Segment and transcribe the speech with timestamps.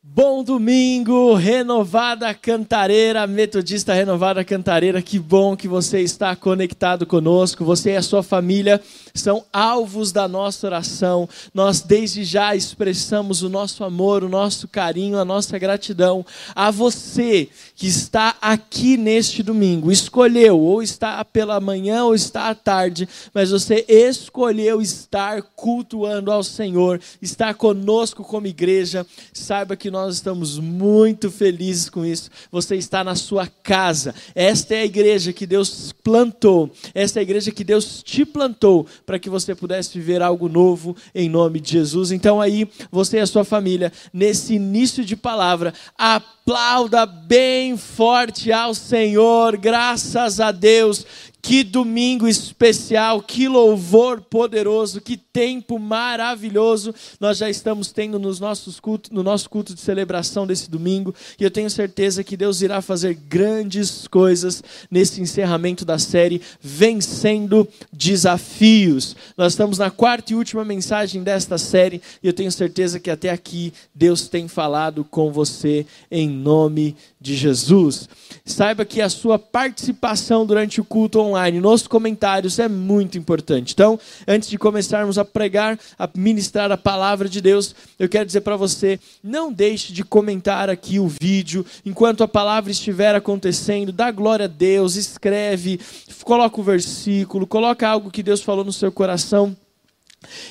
[0.00, 5.02] Bom domingo, renovada cantareira, metodista renovada cantareira.
[5.02, 7.64] Que bom que você está conectado conosco.
[7.64, 8.80] Você e a sua família
[9.12, 11.28] são alvos da nossa oração.
[11.52, 16.24] Nós desde já expressamos o nosso amor, o nosso carinho, a nossa gratidão
[16.54, 19.92] a você que está aqui neste domingo.
[19.92, 26.42] Escolheu ou está pela manhã ou está à tarde, mas você escolheu estar cultuando ao
[26.42, 29.06] Senhor, estar conosco como igreja.
[29.32, 32.30] Saiba que nós estamos muito felizes com isso.
[32.50, 34.12] Você está na sua casa.
[34.34, 36.72] Esta é a igreja que Deus plantou.
[36.92, 40.96] Esta é a igreja que Deus te plantou para que você pudesse viver algo novo
[41.14, 42.10] em nome de Jesus.
[42.10, 48.74] Então aí, você e a sua família, nesse início de palavra, aplauda bem forte ao
[48.74, 49.56] Senhor.
[49.56, 51.04] Graças a Deus
[51.40, 58.80] que domingo especial, que louvor poderoso, que tempo maravilhoso nós já estamos tendo nos nossos
[58.80, 61.14] cultos, no nosso culto de celebração desse domingo.
[61.38, 67.68] E eu tenho certeza que Deus irá fazer grandes coisas nesse encerramento da série Vencendo
[67.92, 69.14] Desafios.
[69.36, 73.30] Nós estamos na quarta e última mensagem desta série e eu tenho certeza que até
[73.30, 78.08] aqui Deus tem falado com você em nome de Jesus.
[78.44, 83.72] Saiba que a sua participação durante o culto online nos comentários é muito importante.
[83.72, 88.40] Então, antes de começarmos a pregar, a ministrar a palavra de Deus, eu quero dizer
[88.40, 93.92] para você: não deixe de comentar aqui o vídeo enquanto a palavra estiver acontecendo.
[93.92, 95.80] Dá glória a Deus, escreve,
[96.22, 99.56] coloca o versículo, coloca algo que Deus falou no seu coração.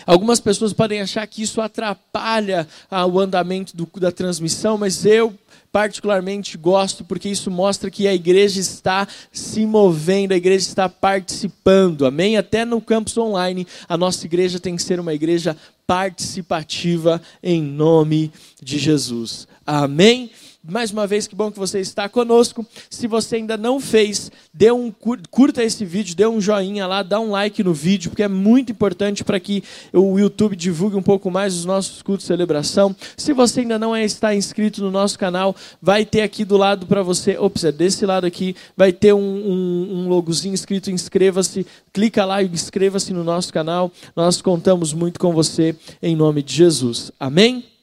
[0.06, 5.34] Algumas pessoas podem achar que isso atrapalha ah, o andamento do, da transmissão, mas eu
[5.72, 12.06] particularmente gosto porque isso mostra que a igreja está se movendo, a igreja está participando,
[12.06, 12.38] amém?
[12.38, 18.32] Até no campus online, a nossa igreja tem que ser uma igreja participativa em nome
[18.62, 20.32] de Jesus, amém?
[20.70, 22.66] Mais uma vez, que bom que você está conosco.
[22.90, 24.94] Se você ainda não fez, dê um
[25.32, 28.72] curta esse vídeo, dê um joinha lá, dá um like no vídeo, porque é muito
[28.72, 32.94] importante para que o YouTube divulgue um pouco mais os nossos cultos de celebração.
[33.16, 36.86] Se você ainda não é, está inscrito no nosso canal, vai ter aqui do lado
[36.86, 41.66] para você, ops, é desse lado aqui, vai ter um, um, um logozinho escrito inscreva-se,
[41.94, 43.90] clica lá e inscreva-se no nosso canal.
[44.16, 47.12] Nós contamos muito com você em nome de Jesus.
[47.18, 47.77] Amém?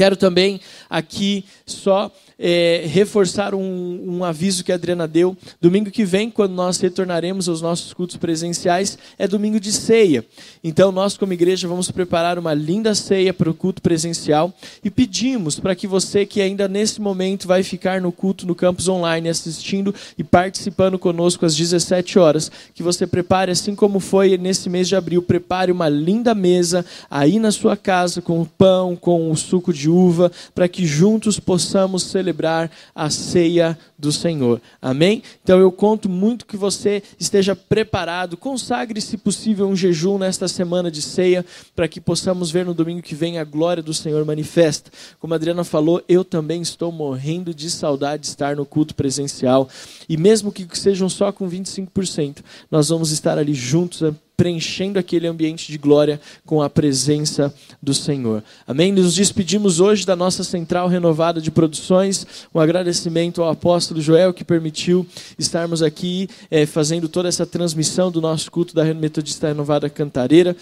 [0.00, 2.10] Quero também aqui só
[2.42, 5.36] é, reforçar um, um, aviso que a Adriana deu.
[5.60, 10.24] Domingo que vem, quando nós retornaremos aos nossos cultos presenciais, é domingo de ceia.
[10.64, 15.60] Então, nós, como igreja, vamos preparar uma linda ceia para o culto presencial e pedimos
[15.60, 19.94] para que você, que ainda nesse momento vai ficar no culto no campus online, assistindo
[20.16, 24.96] e participando conosco às 17 horas, que você prepare, assim como foi nesse mês de
[24.96, 29.90] abril, prepare uma linda mesa aí na sua casa com pão, com o suco de
[29.90, 34.60] uva, para que juntos possamos celebrar celebrar a ceia do Senhor.
[34.80, 35.22] Amém?
[35.42, 38.36] Então eu conto muito que você esteja preparado.
[38.36, 43.02] Consagre, se possível, um jejum nesta semana de ceia, para que possamos ver no domingo
[43.02, 44.90] que vem a glória do Senhor manifesta.
[45.18, 49.68] Como a Adriana falou, eu também estou morrendo de saudade de estar no culto presencial.
[50.08, 52.38] E mesmo que sejam só com 25%,
[52.70, 54.02] nós vamos estar ali juntos
[54.40, 57.52] preenchendo aquele ambiente de glória com a presença
[57.82, 58.42] do Senhor.
[58.66, 58.90] Amém?
[58.90, 62.26] Nos despedimos hoje da nossa central renovada de produções.
[62.54, 65.06] Um agradecimento ao apóstolo Joel que permitiu
[65.38, 70.56] estarmos aqui é, fazendo toda essa transmissão do nosso culto da Metodista Renovada Cantareira.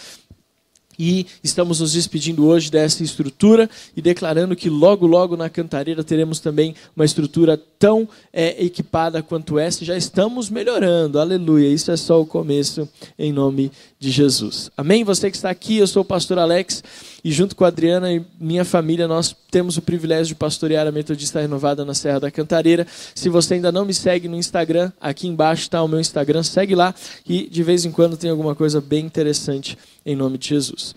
[0.99, 6.41] E estamos nos despedindo hoje dessa estrutura e declarando que logo, logo na Cantareira teremos
[6.41, 9.85] também uma estrutura tão é, equipada quanto essa.
[9.85, 11.69] Já estamos melhorando, aleluia.
[11.69, 12.89] Isso é só o começo,
[13.19, 14.71] em nome de Jesus.
[14.77, 15.05] Amém?
[15.05, 16.83] Você que está aqui, eu sou o pastor Alex
[17.25, 20.93] e junto com a Adriana e minha família, nós temos o privilégio de pastorear a
[20.93, 22.87] Metodista Renovada na Serra da Cantareira.
[23.15, 26.75] Se você ainda não me segue no Instagram, aqui embaixo está o meu Instagram, segue
[26.75, 26.95] lá
[27.29, 30.95] e de vez em quando tem alguma coisa bem interessante em nome de Jesus.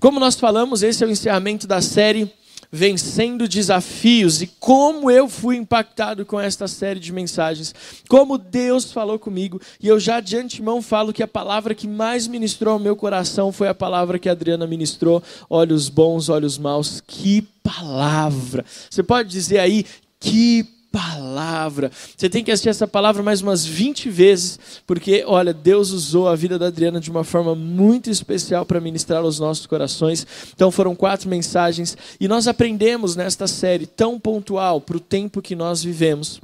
[0.00, 2.32] Como nós falamos, esse é o encerramento da série
[2.70, 7.74] Vencendo Desafios e como eu fui impactado com esta série de mensagens,
[8.08, 12.26] como Deus falou comigo, e eu já de antemão falo que a palavra que mais
[12.26, 17.02] ministrou ao meu coração foi a palavra que a Adriana ministrou: olhos bons, olhos maus.
[17.06, 18.64] Que palavra!
[18.90, 19.84] Você pode dizer aí,
[20.20, 21.90] que palavra.
[22.16, 26.34] Você tem que assistir essa palavra mais umas 20 vezes, porque, olha, Deus usou a
[26.34, 30.26] vida da Adriana de uma forma muito especial para ministrar aos nossos corações.
[30.54, 35.54] Então foram quatro mensagens e nós aprendemos nesta série tão pontual para o tempo que
[35.54, 36.40] nós vivemos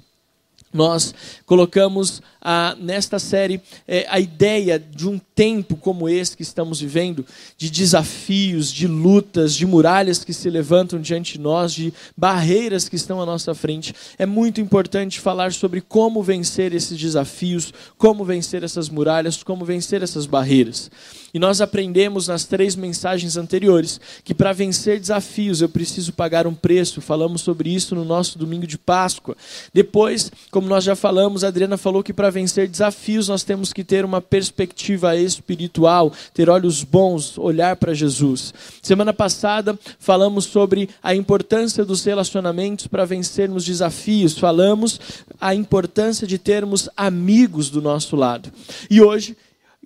[0.74, 1.14] nós
[1.46, 3.58] colocamos ah, nesta série
[3.88, 7.24] é, a ideia de um tempo como esse que estamos vivendo,
[7.56, 12.96] de desafios, de lutas, de muralhas que se levantam diante de nós, de barreiras que
[12.96, 13.94] estão à nossa frente.
[14.18, 20.02] É muito importante falar sobre como vencer esses desafios, como vencer essas muralhas, como vencer
[20.02, 20.90] essas barreiras.
[21.34, 26.54] E nós aprendemos nas três mensagens anteriores que para vencer desafios eu preciso pagar um
[26.54, 27.00] preço.
[27.00, 29.36] Falamos sobre isso no nosso domingo de Páscoa.
[29.72, 33.82] Depois, como nós já falamos, a Adriana falou que para vencer desafios nós temos que
[33.82, 38.52] ter uma perspectiva espiritual, ter olhos bons, olhar para Jesus.
[38.82, 44.36] Semana passada falamos sobre a importância dos relacionamentos para vencermos desafios.
[44.36, 45.00] Falamos
[45.40, 48.52] a importância de termos amigos do nosso lado.
[48.90, 49.36] E hoje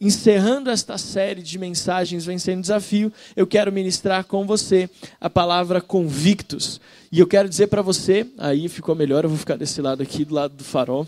[0.01, 4.89] encerrando esta série de mensagens Vencendo Desafio, eu quero ministrar com você
[5.21, 6.81] a palavra convictos.
[7.11, 10.25] E eu quero dizer para você, aí ficou melhor, eu vou ficar desse lado aqui,
[10.25, 11.07] do lado do farol.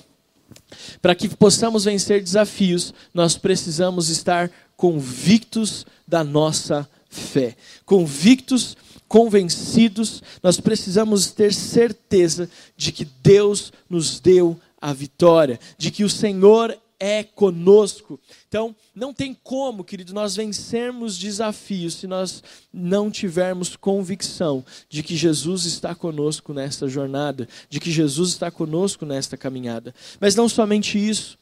[1.01, 7.57] Para que possamos vencer desafios, nós precisamos estar convictos da nossa fé.
[7.85, 8.77] Convictos,
[9.09, 16.09] convencidos, nós precisamos ter certeza de que Deus nos deu a vitória, de que o
[16.09, 18.21] Senhor é conosco.
[18.47, 25.17] Então, não tem como, querido, nós vencermos desafios se nós não tivermos convicção de que
[25.17, 29.95] Jesus está conosco nesta jornada, de que Jesus está conosco nesta caminhada.
[30.21, 31.39] Mas não somente isso.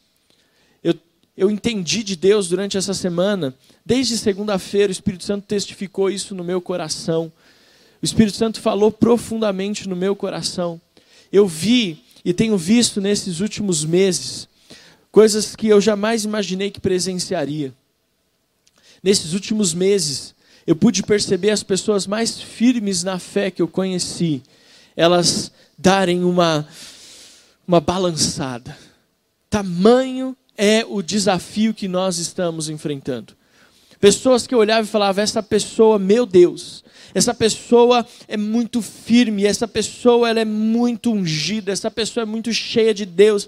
[0.82, 0.94] Eu,
[1.36, 3.52] eu entendi de Deus durante essa semana,
[3.84, 7.32] desde segunda-feira, o Espírito Santo testificou isso no meu coração.
[8.00, 10.80] O Espírito Santo falou profundamente no meu coração.
[11.32, 14.48] Eu vi e tenho visto nesses últimos meses
[15.10, 17.72] coisas que eu jamais imaginei que presenciaria.
[19.02, 20.34] Nesses últimos meses,
[20.66, 24.42] eu pude perceber as pessoas mais firmes na fé que eu conheci,
[24.96, 26.68] elas darem uma,
[27.66, 28.76] uma balançada.
[29.48, 33.34] Tamanho é o desafio que nós estamos enfrentando.
[34.00, 36.84] Pessoas que eu olhava e falava: essa pessoa, meu Deus,
[37.14, 42.52] essa pessoa é muito firme, essa pessoa ela é muito ungida, essa pessoa é muito
[42.52, 43.46] cheia de Deus.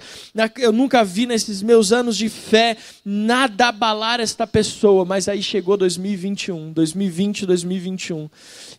[0.58, 5.76] Eu nunca vi nesses meus anos de fé nada abalar esta pessoa, mas aí chegou
[5.76, 8.30] 2021, 2020, 2021,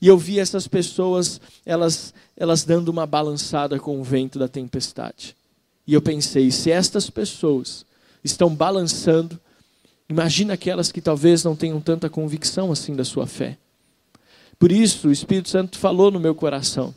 [0.02, 5.36] e eu vi essas pessoas, elas, elas dando uma balançada com o vento da tempestade.
[5.86, 7.86] E eu pensei: se estas pessoas
[8.24, 9.40] estão balançando,
[10.12, 13.58] Imagina aquelas que talvez não tenham tanta convicção assim da sua fé.
[14.62, 16.94] Por isso, o Espírito Santo falou no meu coração.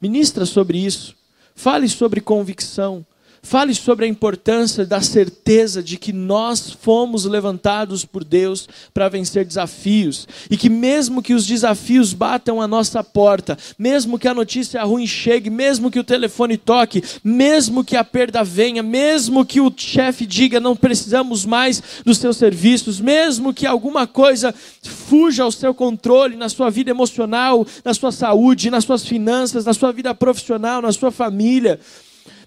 [0.00, 1.14] Ministra sobre isso.
[1.54, 3.04] Fale sobre convicção.
[3.48, 9.44] Fale sobre a importância da certeza de que nós fomos levantados por Deus para vencer
[9.44, 14.82] desafios e que, mesmo que os desafios batam a nossa porta, mesmo que a notícia
[14.82, 19.72] ruim chegue, mesmo que o telefone toque, mesmo que a perda venha, mesmo que o
[19.76, 24.52] chefe diga não precisamos mais dos seus serviços, mesmo que alguma coisa
[24.82, 29.72] fuja ao seu controle na sua vida emocional, na sua saúde, nas suas finanças, na
[29.72, 31.78] sua vida profissional, na sua família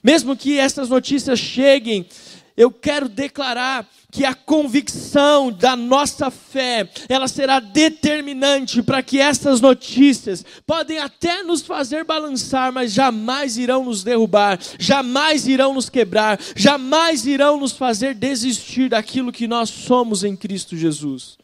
[0.03, 2.05] mesmo que essas notícias cheguem,
[2.55, 9.61] eu quero declarar que a convicção da nossa fé, ela será determinante para que essas
[9.61, 16.39] notícias podem até nos fazer balançar, mas jamais irão nos derrubar, jamais irão nos quebrar,
[16.55, 21.37] jamais irão nos fazer desistir daquilo que nós somos em Cristo Jesus.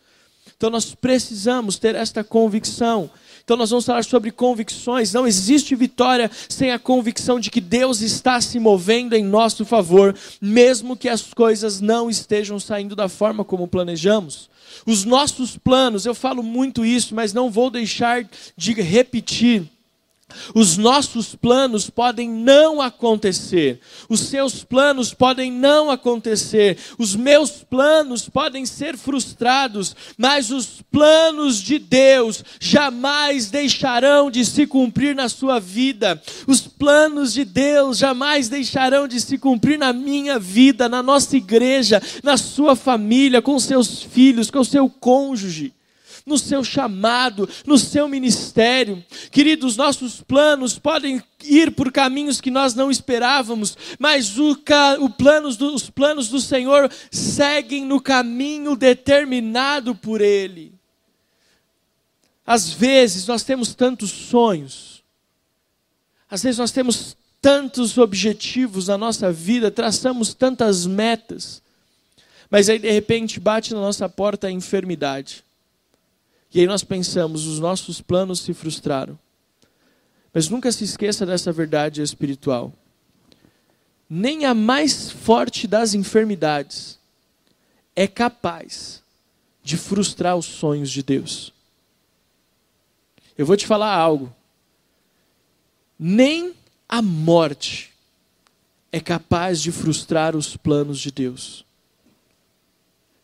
[0.57, 3.10] Então nós precisamos ter esta convicção
[3.45, 5.13] então nós vamos falar sobre convicções.
[5.13, 10.16] Não existe vitória sem a convicção de que Deus está se movendo em nosso favor,
[10.42, 14.49] mesmo que as coisas não estejam saindo da forma como planejamos.
[14.83, 19.69] Os nossos planos, eu falo muito isso, mas não vou deixar de repetir
[20.54, 23.80] os nossos planos podem não acontecer,
[24.10, 31.62] os seus planos podem não acontecer, os meus planos podem ser frustrados, mas os planos
[31.62, 38.50] de Deus jamais deixarão de se cumprir na sua vida, os planos de Deus jamais
[38.50, 44.02] deixarão de se cumprir na minha vida, na nossa igreja, na sua família, com seus
[44.02, 45.75] filhos, com seu cônjuge
[46.26, 49.04] no seu chamado, no seu ministério.
[49.30, 54.58] Queridos, nossos planos podem ir por caminhos que nós não esperávamos, mas o,
[55.00, 60.74] o planos do, os planos do Senhor seguem no caminho determinado por Ele.
[62.46, 65.04] Às vezes nós temos tantos sonhos,
[66.30, 71.62] às vezes nós temos tantos objetivos na nossa vida, traçamos tantas metas,
[72.50, 75.44] mas aí de repente bate na nossa porta a enfermidade.
[76.56, 79.19] E aí nós pensamos, os nossos planos se frustraram.
[80.33, 82.71] Mas nunca se esqueça dessa verdade espiritual.
[84.09, 86.97] nem a mais forte das enfermidades
[87.94, 89.04] é capaz
[89.62, 91.52] de frustrar os sonhos de Deus.
[93.38, 94.33] Eu vou te falar algo.
[96.00, 96.54] Nem
[96.88, 97.92] a morte
[98.94, 101.66] é capaz de frustrar os planos de Deus.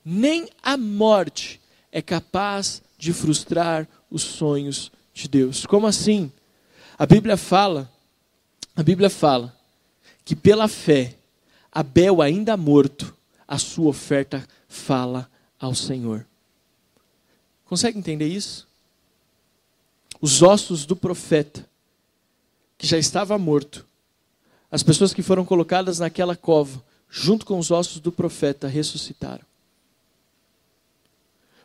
[0.04, 1.62] Nem a morte
[1.94, 5.66] é capaz de frustrar os sonhos de Deus.
[5.66, 6.32] Como assim?
[7.00, 7.92] A Bíblia fala,
[8.76, 9.58] a Bíblia fala
[10.24, 11.16] que pela fé
[11.72, 13.18] Abel ainda morto,
[13.48, 15.28] a sua oferta fala
[15.60, 16.28] ao Senhor.
[17.66, 18.68] Consegue entender isso?
[20.22, 21.68] Os ossos do profeta,
[22.78, 23.84] que já estava morto,
[24.70, 29.51] as pessoas que foram colocadas naquela cova, junto com os ossos do profeta, ressuscitaram.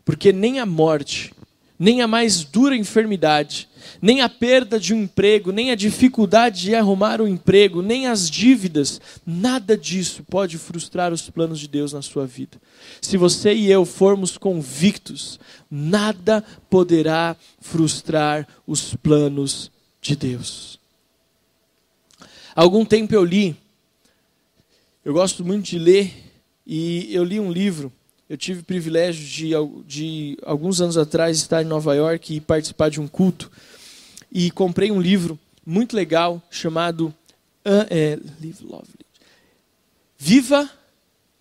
[0.07, 1.35] Porque nem a morte,
[1.77, 3.69] nem a mais dura enfermidade,
[4.01, 8.31] nem a perda de um emprego, nem a dificuldade de arrumar um emprego, nem as
[8.31, 12.57] dívidas, nada disso pode frustrar os planos de Deus na sua vida.
[13.03, 20.79] Se você e eu formos convictos, nada poderá frustrar os planos de Deus.
[22.55, 23.57] Há algum tempo eu li,
[25.05, 26.15] eu gosto muito de ler,
[26.65, 27.93] e eu li um livro
[28.29, 29.51] eu tive o privilégio de,
[29.87, 33.51] de, alguns anos atrás, estar em Nova York e participar de um culto.
[34.33, 37.15] E comprei um livro muito legal chamado
[37.65, 38.19] é,
[40.19, 40.69] Viva,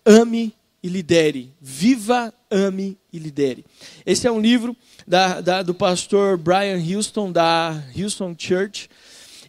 [0.04, 1.52] Ame e Lidere.
[1.60, 3.64] Viva, Ame e Lidere.
[4.04, 4.76] Esse é um livro
[5.06, 8.88] da, da, do pastor Brian Houston, da Houston Church.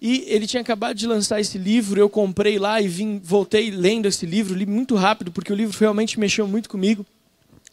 [0.02, 4.08] E ele tinha acabado de lançar esse livro, eu comprei lá e vim, voltei lendo
[4.08, 7.06] esse livro, li muito rápido, porque o livro realmente mexeu muito comigo.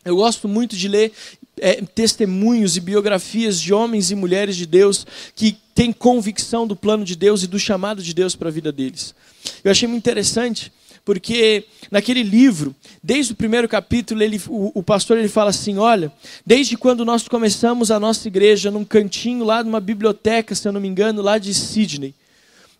[0.04, 1.12] Eu gosto muito de ler
[1.58, 7.04] é, testemunhos e biografias de homens e mulheres de Deus que têm convicção do plano
[7.04, 9.14] de Deus e do chamado de Deus para a vida deles.
[9.62, 10.72] Eu achei muito interessante
[11.04, 16.10] porque naquele livro, desde o primeiro capítulo, ele, o, o, pastor ele fala assim: olha,
[16.46, 20.80] desde quando nós começamos a nossa igreja num cantinho lá numa biblioteca, se eu não
[20.80, 22.14] me engano, lá de Sydney,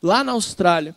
[0.03, 0.97] lá na Austrália,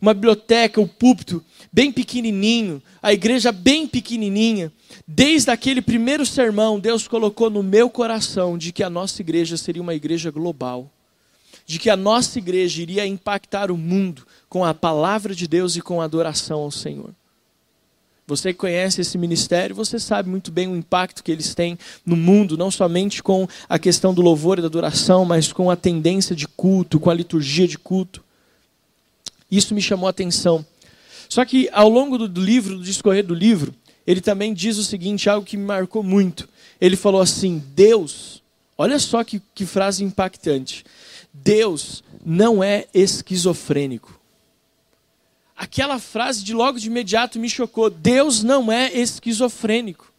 [0.00, 4.70] uma biblioteca, o púlpito bem pequenininho, a igreja bem pequenininha.
[5.06, 9.80] Desde aquele primeiro sermão, Deus colocou no meu coração de que a nossa igreja seria
[9.80, 10.90] uma igreja global,
[11.64, 15.80] de que a nossa igreja iria impactar o mundo com a palavra de Deus e
[15.80, 17.10] com a adoração ao Senhor.
[18.26, 21.76] Você que conhece esse ministério, você sabe muito bem o impacto que eles têm
[22.06, 25.76] no mundo, não somente com a questão do louvor e da adoração, mas com a
[25.76, 28.22] tendência de culto, com a liturgia de culto.
[29.50, 30.64] Isso me chamou a atenção.
[31.32, 33.74] Só que ao longo do livro, do discorrer do livro,
[34.06, 36.46] ele também diz o seguinte, algo que me marcou muito.
[36.78, 38.42] Ele falou assim: Deus,
[38.76, 40.84] olha só que, que frase impactante.
[41.32, 44.20] Deus não é esquizofrênico.
[45.56, 47.88] Aquela frase de logo de imediato me chocou.
[47.88, 50.11] Deus não é esquizofrênico.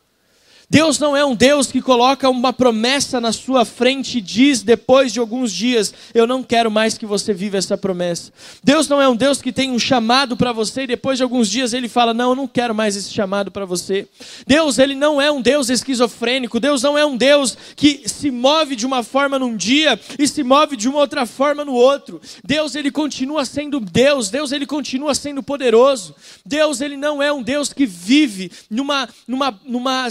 [0.73, 5.13] Deus não é um Deus que coloca uma promessa na sua frente e diz depois
[5.13, 8.33] de alguns dias: Eu não quero mais que você viva essa promessa.
[8.63, 11.47] Deus não é um Deus que tem um chamado para você e depois de alguns
[11.47, 14.07] dias ele fala: Não, eu não quero mais esse chamado para você.
[14.47, 16.59] Deus, ele não é um Deus esquizofrênico.
[16.59, 20.41] Deus não é um Deus que se move de uma forma num dia e se
[20.41, 22.19] move de uma outra forma no outro.
[22.43, 24.31] Deus, ele continua sendo Deus.
[24.31, 26.15] Deus, ele continua sendo poderoso.
[26.43, 30.09] Deus, ele não é um Deus que vive numa, numa, numa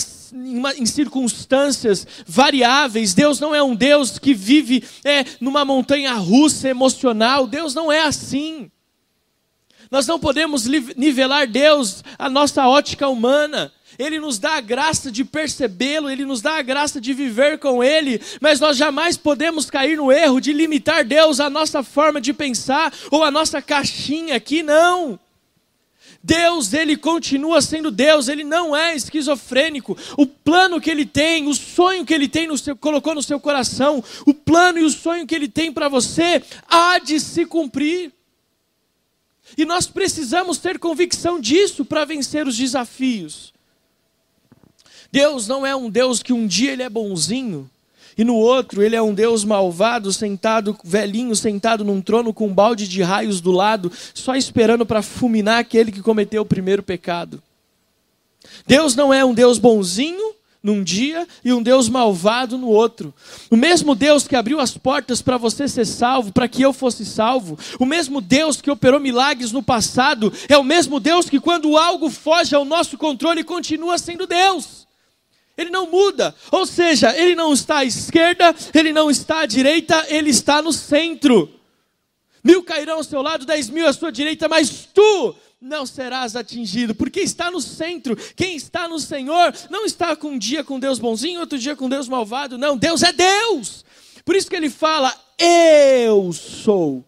[0.79, 3.15] em, circunstâncias variáveis.
[3.15, 7.47] Deus não é um Deus que vive é, numa montanha russa emocional.
[7.47, 8.71] Deus não é assim.
[9.91, 10.65] Nós não podemos
[10.97, 13.73] nivelar Deus a nossa ótica humana.
[13.99, 17.85] Ele nos dá a graça de percebê-lo, ele nos dá a graça de viver com
[17.85, 22.33] ele, mas nós jamais podemos cair no erro de limitar Deus à nossa forma de
[22.33, 25.19] pensar ou à nossa caixinha aqui, não.
[26.23, 29.97] Deus, ele continua sendo Deus, ele não é esquizofrênico.
[30.17, 33.41] O plano que ele tem, o sonho que ele tem no seu, colocou no seu
[33.41, 38.13] coração, o plano e o sonho que ele tem para você há de se cumprir.
[39.59, 43.53] E nós precisamos ter convicção disso para vencer os desafios.
[45.11, 47.69] Deus não é um Deus que um dia ele é bonzinho
[48.17, 52.55] e no outro, ele é um Deus malvado, sentado, velhinho, sentado num trono com um
[52.55, 57.43] balde de raios do lado, só esperando para fulminar aquele que cometeu o primeiro pecado.
[58.67, 63.13] Deus não é um Deus bonzinho num dia e um Deus malvado no outro.
[63.51, 67.05] O mesmo Deus que abriu as portas para você ser salvo, para que eu fosse
[67.05, 71.77] salvo, o mesmo Deus que operou milagres no passado, é o mesmo Deus que, quando
[71.77, 74.82] algo foge ao nosso controle, continua sendo Deus.
[75.57, 76.35] Ele não muda.
[76.51, 80.73] Ou seja, ele não está à esquerda, ele não está à direita, ele está no
[80.73, 81.49] centro.
[82.43, 86.95] Mil cairão ao seu lado, dez mil à sua direita, mas tu não serás atingido,
[86.95, 88.17] porque está no centro.
[88.35, 91.89] Quem está no Senhor não está com um dia com Deus bonzinho, outro dia com
[91.89, 92.59] Deus malvado.
[92.59, 93.85] Não, Deus é Deus.
[94.25, 97.05] Por isso que ele fala: Eu sou.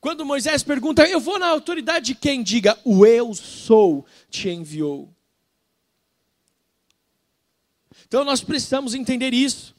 [0.00, 2.42] Quando Moisés pergunta, eu vou na autoridade de quem?
[2.42, 5.08] Diga, o eu sou te enviou.
[8.08, 9.76] Então nós precisamos entender isso.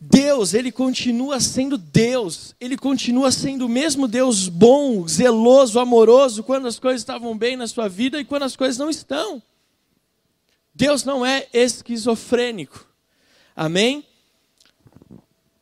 [0.00, 6.68] Deus, ele continua sendo Deus, ele continua sendo o mesmo Deus bom, zeloso, amoroso, quando
[6.68, 9.42] as coisas estavam bem na sua vida e quando as coisas não estão.
[10.72, 12.86] Deus não é esquizofrênico.
[13.56, 14.04] Amém?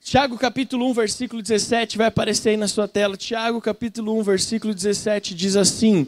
[0.01, 3.17] Tiago capítulo 1, versículo 17, vai aparecer aí na sua tela.
[3.17, 6.07] Tiago capítulo 1, versículo 17 diz assim: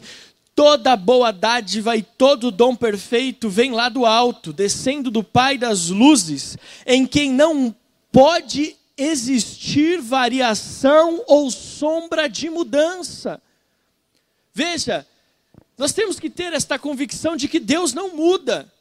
[0.55, 5.87] Toda boa dádiva e todo dom perfeito vem lá do alto, descendo do Pai das
[5.87, 7.73] luzes, em quem não
[8.11, 13.41] pode existir variação ou sombra de mudança.
[14.53, 15.07] Veja,
[15.77, 18.71] nós temos que ter esta convicção de que Deus não muda.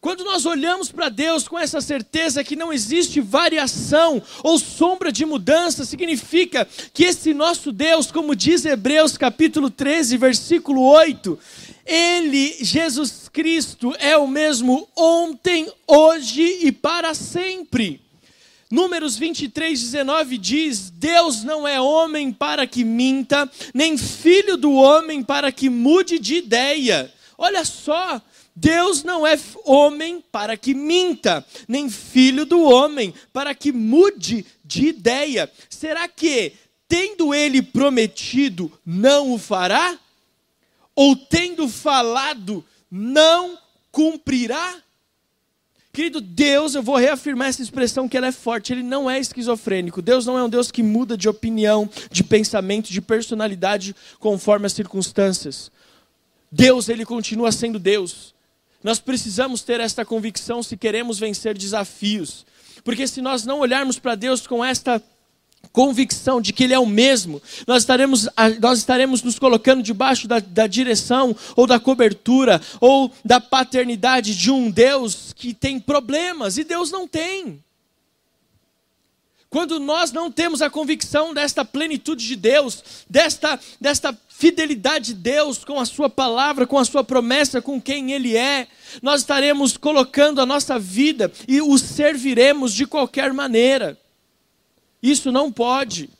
[0.00, 5.26] Quando nós olhamos para Deus com essa certeza que não existe variação ou sombra de
[5.26, 11.36] mudança, significa que esse nosso Deus, como diz Hebreus capítulo 13, versículo 8,
[11.84, 18.00] ele, Jesus Cristo, é o mesmo ontem, hoje e para sempre.
[18.70, 25.24] Números 23, 19 diz: Deus não é homem para que minta, nem filho do homem
[25.24, 27.12] para que mude de ideia.
[27.36, 28.20] Olha só,
[28.60, 34.86] Deus não é homem para que minta, nem filho do homem para que mude de
[34.86, 35.50] ideia.
[35.70, 36.54] Será que,
[36.88, 39.96] tendo ele prometido, não o fará?
[40.92, 43.56] Ou tendo falado, não
[43.92, 44.82] cumprirá?
[45.92, 50.02] Querido Deus, eu vou reafirmar essa expressão que ela é forte, ele não é esquizofrênico.
[50.02, 54.72] Deus não é um Deus que muda de opinião, de pensamento, de personalidade conforme as
[54.72, 55.70] circunstâncias.
[56.50, 58.36] Deus, ele continua sendo Deus.
[58.82, 62.46] Nós precisamos ter esta convicção se queremos vencer desafios.
[62.84, 65.02] Porque se nós não olharmos para Deus com esta
[65.72, 68.28] convicção de que Ele é o mesmo, nós estaremos,
[68.60, 74.50] nós estaremos nos colocando debaixo da, da direção ou da cobertura ou da paternidade de
[74.50, 77.62] um Deus que tem problemas e Deus não tem.
[79.50, 85.64] Quando nós não temos a convicção desta plenitude de Deus, desta, desta fidelidade de Deus
[85.64, 88.68] com a Sua palavra, com a Sua promessa, com quem Ele é,
[89.02, 93.98] nós estaremos colocando a nossa vida e o serviremos de qualquer maneira.
[95.02, 96.10] Isso não pode.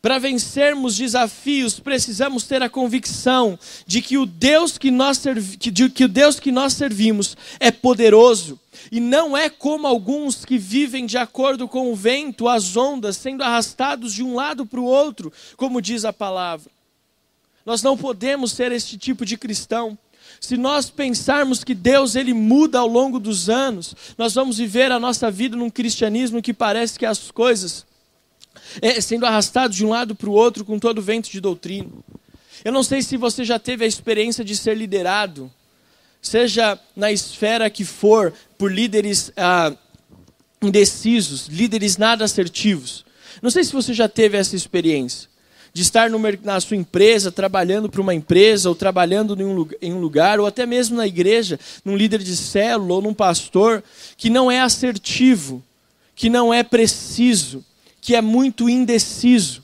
[0.00, 5.20] Para vencermos desafios, precisamos ter a convicção de que o Deus que nós,
[5.58, 8.58] de que o Deus que nós servimos é poderoso
[8.92, 13.42] e não é como alguns que vivem de acordo com o vento, as ondas, sendo
[13.42, 16.70] arrastados de um lado para o outro, como diz a palavra.
[17.66, 19.98] Nós não podemos ser este tipo de cristão.
[20.40, 25.00] Se nós pensarmos que Deus ele muda ao longo dos anos, nós vamos viver a
[25.00, 27.84] nossa vida num cristianismo que parece que as coisas
[28.80, 31.90] é, sendo arrastado de um lado para o outro com todo o vento de doutrina.
[32.64, 35.50] Eu não sei se você já teve a experiência de ser liderado,
[36.20, 39.72] seja na esfera que for, por líderes ah,
[40.60, 43.04] indecisos, líderes nada assertivos.
[43.40, 45.28] Não sei se você já teve essa experiência
[45.72, 49.92] de estar no, na sua empresa, trabalhando para uma empresa, ou trabalhando em um, em
[49.92, 53.82] um lugar, ou até mesmo na igreja, num líder de célula ou num pastor,
[54.16, 55.62] que não é assertivo,
[56.16, 57.64] que não é preciso,
[58.08, 59.62] que é muito indeciso.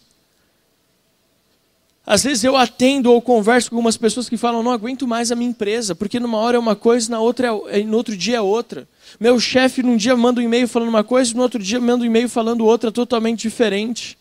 [2.04, 5.34] Às vezes eu atendo ou converso com algumas pessoas que falam: não aguento mais a
[5.34, 8.40] minha empresa, porque numa hora é uma coisa, na outra é, no outro dia é
[8.42, 8.86] outra.
[9.18, 12.06] Meu chefe num dia manda um e-mail falando uma coisa, no outro dia manda um
[12.06, 14.18] e-mail falando outra totalmente diferente.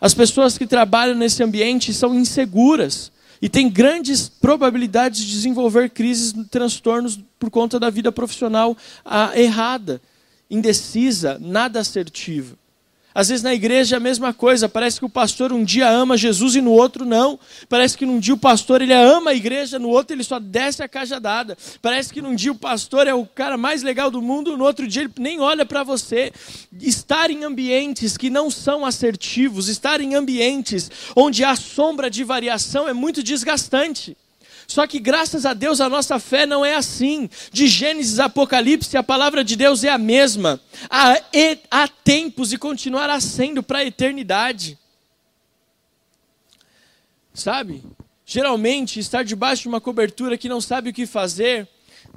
[0.00, 3.10] As pessoas que trabalham nesse ambiente são inseguras
[3.42, 10.00] e têm grandes probabilidades de desenvolver crises, transtornos por conta da vida profissional ah, errada,
[10.48, 12.56] indecisa, nada assertiva.
[13.14, 16.16] Às vezes na igreja é a mesma coisa, parece que o pastor um dia ama
[16.16, 17.38] Jesus e no outro não.
[17.68, 20.82] Parece que num dia o pastor ele ama a igreja, no outro ele só desce
[20.82, 21.56] a cajadada.
[21.80, 24.88] Parece que num dia o pastor é o cara mais legal do mundo, no outro
[24.88, 26.32] dia ele nem olha para você.
[26.80, 32.88] Estar em ambientes que não são assertivos, estar em ambientes onde há sombra de variação
[32.88, 34.16] é muito desgastante.
[34.66, 37.28] Só que graças a Deus a nossa fé não é assim.
[37.52, 40.60] De Gênesis a Apocalipse, a palavra de Deus é a mesma.
[40.88, 41.20] Há,
[41.70, 44.78] há tempos e continuará sendo para a eternidade.
[47.32, 47.82] Sabe?
[48.24, 51.68] Geralmente, estar debaixo de uma cobertura que não sabe o que fazer,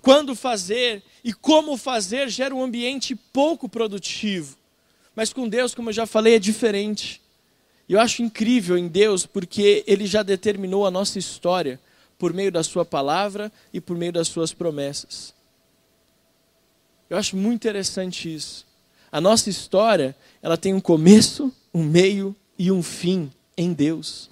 [0.01, 4.55] quando fazer e como fazer, gera um ambiente pouco produtivo.
[5.15, 7.21] Mas com Deus, como eu já falei, é diferente.
[7.89, 11.79] E eu acho incrível em Deus porque Ele já determinou a nossa história
[12.17, 15.33] por meio da Sua palavra e por meio das Suas promessas.
[17.09, 18.65] Eu acho muito interessante isso.
[19.11, 24.29] A nossa história, ela tem um começo, um meio e um fim em Deus.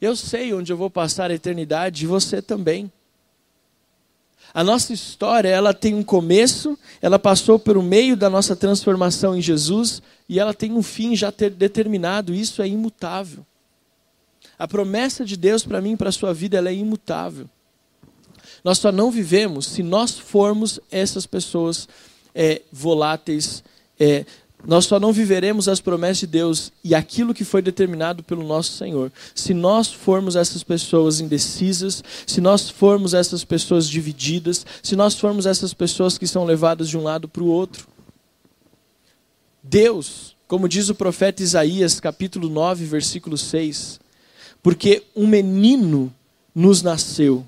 [0.00, 2.90] Eu sei onde eu vou passar a eternidade e você também.
[4.54, 9.42] A nossa história, ela tem um começo, ela passou pelo meio da nossa transformação em
[9.42, 13.44] Jesus e ela tem um fim já ter determinado, isso é imutável.
[14.58, 17.48] A promessa de Deus para mim e para a sua vida, ela é imutável.
[18.64, 21.88] Nós só não vivemos se nós formos essas pessoas
[22.34, 23.62] é, voláteis,
[23.98, 24.24] é,
[24.66, 28.72] nós só não viveremos as promessas de Deus e aquilo que foi determinado pelo nosso
[28.72, 29.12] Senhor.
[29.34, 35.46] Se nós formos essas pessoas indecisas, se nós formos essas pessoas divididas, se nós formos
[35.46, 37.86] essas pessoas que são levadas de um lado para o outro.
[39.62, 44.00] Deus, como diz o profeta Isaías, capítulo 9, versículo 6,
[44.68, 46.12] porque um menino
[46.54, 47.42] nos nasceu,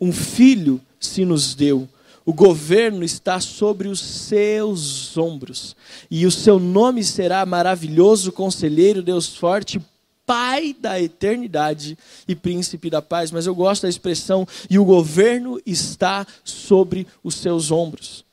[0.00, 1.88] um filho se nos deu
[2.24, 5.74] o governo está sobre os seus ombros.
[6.08, 9.80] E o seu nome será maravilhoso, conselheiro, Deus forte,
[10.24, 13.32] Pai da eternidade e príncipe da paz.
[13.32, 18.24] Mas eu gosto da expressão, e o governo está sobre os seus ombros.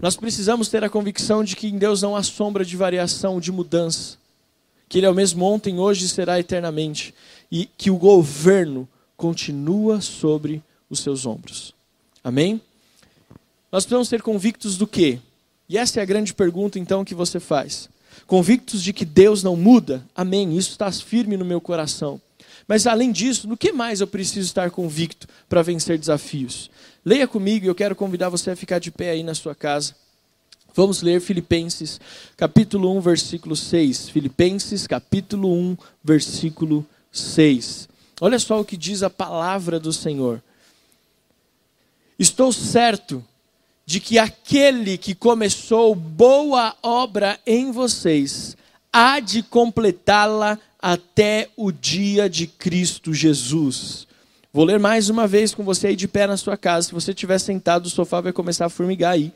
[0.00, 3.50] Nós precisamos ter a convicção de que em Deus não há sombra de variação, de
[3.50, 4.18] mudança.
[4.88, 7.14] Que Ele é o mesmo ontem, hoje e será eternamente.
[7.50, 11.74] E que o governo continua sobre os seus ombros.
[12.22, 12.60] Amém?
[13.70, 15.18] Nós precisamos ser convictos do quê?
[15.68, 17.88] E essa é a grande pergunta então que você faz.
[18.26, 20.04] Convictos de que Deus não muda?
[20.14, 20.56] Amém.
[20.56, 22.20] Isso está firme no meu coração.
[22.66, 26.70] Mas além disso, no que mais eu preciso estar convicto para vencer desafios?
[27.04, 29.94] Leia comigo e eu quero convidar você a ficar de pé aí na sua casa.
[30.78, 32.00] Vamos ler Filipenses,
[32.36, 34.10] capítulo 1, versículo 6.
[34.10, 37.88] Filipenses, capítulo 1, versículo 6.
[38.20, 40.40] Olha só o que diz a palavra do Senhor.
[42.16, 43.24] Estou certo
[43.84, 48.56] de que aquele que começou boa obra em vocês
[48.92, 54.06] há de completá-la até o dia de Cristo Jesus.
[54.52, 56.86] Vou ler mais uma vez com você aí de pé na sua casa.
[56.86, 59.32] Se você estiver sentado, o sofá vai começar a formigar aí.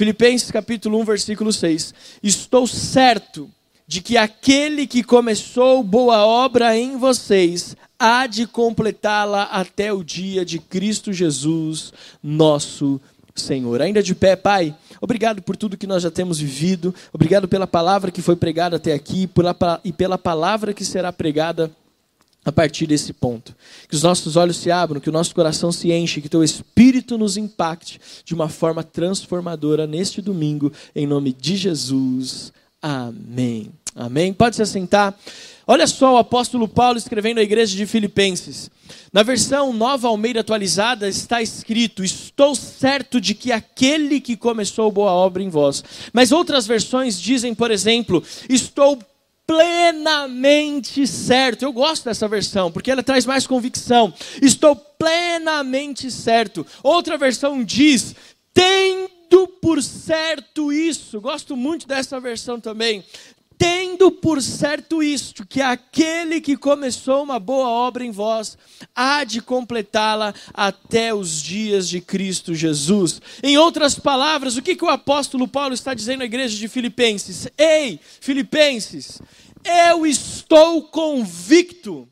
[0.00, 1.92] Filipenses capítulo 1, versículo 6.
[2.22, 3.50] Estou certo
[3.86, 10.42] de que aquele que começou boa obra em vocês há de completá-la até o dia
[10.42, 12.98] de Cristo Jesus, nosso
[13.34, 13.82] Senhor.
[13.82, 18.10] Ainda de pé, Pai, obrigado por tudo que nós já temos vivido, obrigado pela palavra
[18.10, 19.28] que foi pregada até aqui
[19.84, 21.70] e pela palavra que será pregada
[22.44, 23.54] a partir desse ponto.
[23.88, 27.18] Que os nossos olhos se abram, que o nosso coração se enche, que teu Espírito
[27.18, 32.52] nos impacte de uma forma transformadora neste domingo, em nome de Jesus.
[32.82, 33.70] Amém.
[33.94, 34.32] Amém.
[34.32, 35.14] Pode se assentar.
[35.66, 38.70] Olha só o apóstolo Paulo escrevendo à igreja de Filipenses.
[39.12, 45.12] Na versão nova Almeida atualizada está escrito: Estou certo de que aquele que começou boa
[45.12, 45.84] obra em vós.
[46.12, 48.98] Mas outras versões dizem, por exemplo, Estou
[49.50, 51.64] plenamente certo.
[51.64, 54.14] Eu gosto dessa versão, porque ela traz mais convicção.
[54.40, 56.64] Estou plenamente certo.
[56.84, 58.14] Outra versão diz:
[58.54, 61.20] tendo por certo isso.
[61.20, 63.04] Gosto muito dessa versão também
[63.60, 68.56] tendo por certo isto, que aquele que começou uma boa obra em vós,
[68.96, 73.20] há de completá-la até os dias de Cristo Jesus.
[73.42, 77.48] Em outras palavras, o que, que o apóstolo Paulo está dizendo à igreja de Filipenses?
[77.58, 79.20] Ei, Filipenses,
[79.64, 82.08] eu estou convicto,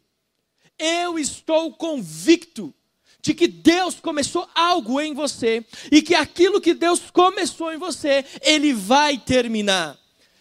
[0.78, 2.74] eu estou convicto
[3.20, 8.24] de que Deus começou algo em você e que aquilo que Deus começou em você,
[8.42, 9.98] Ele vai terminar.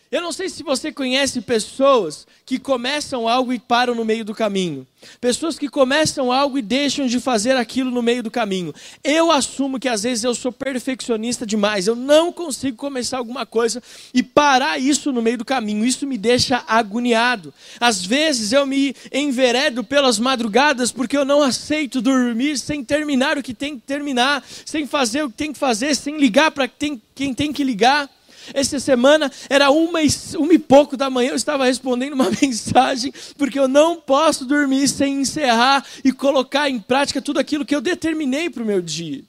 [0.10, 4.34] Eu não sei se você conhece pessoas que começam algo e param no meio do
[4.34, 4.88] caminho.
[5.20, 8.74] Pessoas que começam algo e deixam de fazer aquilo no meio do caminho.
[9.04, 11.88] Eu assumo que às vezes eu sou perfeccionista demais.
[11.88, 15.86] Eu não consigo começar alguma coisa e parar isso no meio do caminho.
[15.86, 17.54] Isso me deixa agoniado.
[17.78, 23.43] Às vezes eu me enveredo pelas madrugadas porque eu não aceito dormir sem terminar o
[23.43, 27.02] que tem que terminar, sem fazer o que tem que fazer, sem ligar para quem
[27.34, 28.10] tem que ligar.
[28.53, 30.07] Essa semana era uma e,
[30.38, 34.88] uma e pouco da manhã, eu estava respondendo uma mensagem, porque eu não posso dormir
[34.88, 39.23] sem encerrar e colocar em prática tudo aquilo que eu determinei para o meu dia.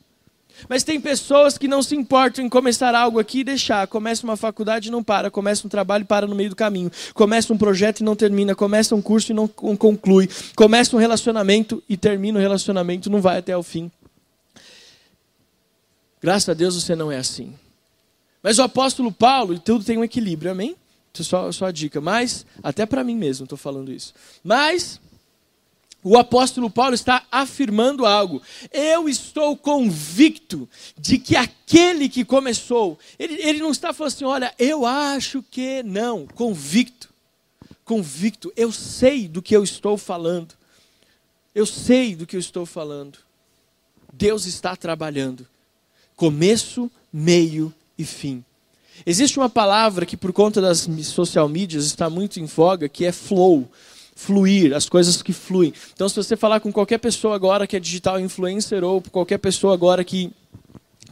[0.68, 3.86] Mas tem pessoas que não se importam em começar algo aqui e deixar.
[3.86, 5.30] Começa uma faculdade e não para.
[5.30, 6.90] Começa um trabalho e para no meio do caminho.
[7.14, 8.54] Começa um projeto e não termina.
[8.54, 10.28] Começa um curso e não conclui.
[10.56, 13.90] Começa um relacionamento e termina o relacionamento, não vai até o fim.
[16.20, 17.54] Graças a Deus você não é assim.
[18.42, 20.76] Mas o apóstolo Paulo, tudo tem um equilíbrio, amém?
[21.14, 22.00] Só, só a dica.
[22.00, 24.14] Mas, até para mim mesmo estou falando isso.
[24.42, 25.00] Mas,
[26.02, 28.40] o apóstolo Paulo está afirmando algo.
[28.72, 34.54] Eu estou convicto de que aquele que começou, ele, ele não está falando assim, olha,
[34.58, 36.26] eu acho que não.
[36.26, 37.12] Convicto.
[37.84, 38.52] Convicto.
[38.56, 40.54] Eu sei do que eu estou falando.
[41.54, 43.18] Eu sei do que eu estou falando.
[44.12, 45.46] Deus está trabalhando.
[46.14, 48.44] Começo, meio e fim.
[49.04, 53.12] Existe uma palavra que, por conta das social medias, está muito em voga, que é
[53.12, 53.68] flow
[54.18, 55.72] fluir, as coisas que fluem.
[55.94, 59.74] Então, se você falar com qualquer pessoa agora que é digital influencer ou qualquer pessoa
[59.74, 60.32] agora que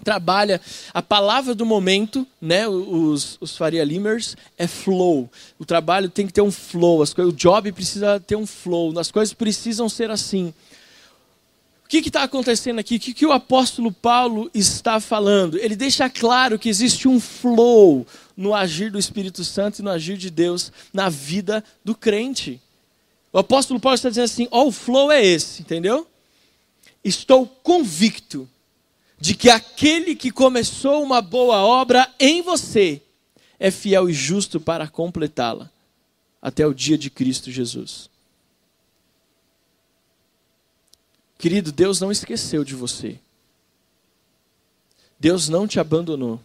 [0.02, 0.60] trabalha
[0.92, 2.66] a palavra do momento, né?
[2.66, 5.30] Os, os Faria Limers é flow.
[5.56, 8.98] O trabalho tem que ter um flow, as coisas, o job precisa ter um flow,
[8.98, 10.52] as coisas precisam ser assim.
[11.86, 12.96] O que está acontecendo aqui?
[12.96, 15.56] O que, que o apóstolo Paulo está falando?
[15.56, 18.04] Ele deixa claro que existe um flow
[18.36, 22.60] no agir do Espírito Santo e no agir de Deus na vida do crente.
[23.32, 26.08] O apóstolo Paulo está dizendo assim: ó, oh, o flow é esse, entendeu?
[27.04, 28.48] Estou convicto
[29.16, 33.00] de que aquele que começou uma boa obra em você
[33.60, 35.70] é fiel e justo para completá-la
[36.42, 38.10] até o dia de Cristo Jesus.
[41.38, 43.18] Querido, Deus não esqueceu de você.
[45.18, 46.40] Deus não te abandonou.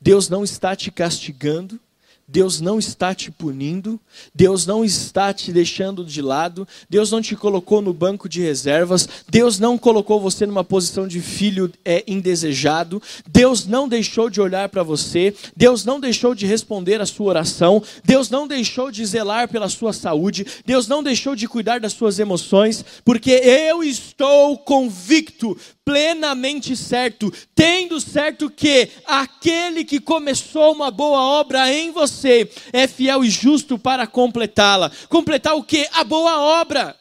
[0.00, 1.80] Deus não está te castigando.
[2.28, 4.00] Deus não está te punindo,
[4.34, 9.08] Deus não está te deixando de lado, Deus não te colocou no banco de reservas,
[9.28, 14.68] Deus não colocou você numa posição de filho é, indesejado, Deus não deixou de olhar
[14.68, 19.48] para você, Deus não deixou de responder a sua oração, Deus não deixou de zelar
[19.48, 25.56] pela sua saúde, Deus não deixou de cuidar das suas emoções, porque eu estou convicto,
[25.84, 32.15] plenamente certo, tendo certo que aquele que começou uma boa obra em você
[32.72, 34.90] é fiel e justo para completá-la.
[35.08, 35.88] Completar o que?
[35.92, 36.96] A boa obra.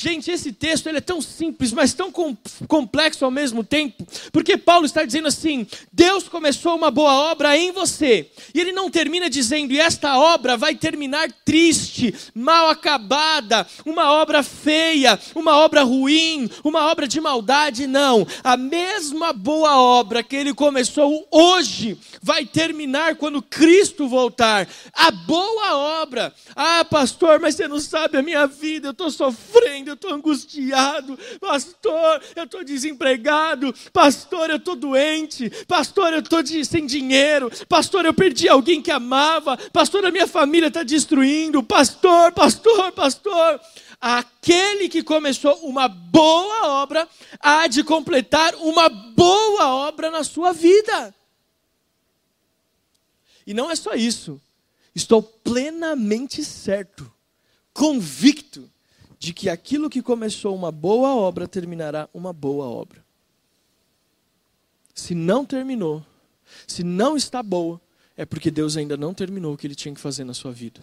[0.00, 2.12] Gente, esse texto ele é tão simples, mas tão
[2.68, 7.72] complexo ao mesmo tempo, porque Paulo está dizendo assim: Deus começou uma boa obra em
[7.72, 14.12] você, e ele não termina dizendo, e esta obra vai terminar triste, mal acabada, uma
[14.12, 18.24] obra feia, uma obra ruim, uma obra de maldade, não.
[18.44, 24.68] A mesma boa obra que ele começou hoje vai terminar quando Cristo voltar.
[24.92, 29.87] A boa obra, ah, pastor, mas você não sabe a minha vida, eu estou sofrendo
[29.88, 36.86] eu estou angustiado, pastor, eu estou desempregado, pastor, eu estou doente, pastor, eu estou sem
[36.86, 42.92] dinheiro, pastor, eu perdi alguém que amava, pastor, a minha família está destruindo, pastor, pastor,
[42.92, 43.60] pastor.
[44.00, 47.08] Aquele que começou uma boa obra
[47.40, 51.14] há de completar uma boa obra na sua vida.
[53.44, 54.40] E não é só isso.
[54.94, 57.10] Estou plenamente certo,
[57.72, 58.70] convicto
[59.18, 63.04] de que aquilo que começou uma boa obra terminará uma boa obra.
[64.94, 66.04] Se não terminou,
[66.66, 67.80] se não está boa,
[68.16, 70.80] é porque Deus ainda não terminou o que ele tinha que fazer na sua vida.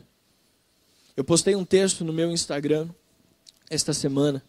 [1.15, 2.89] Eu postei um texto no meu Instagram
[3.69, 4.43] esta semana,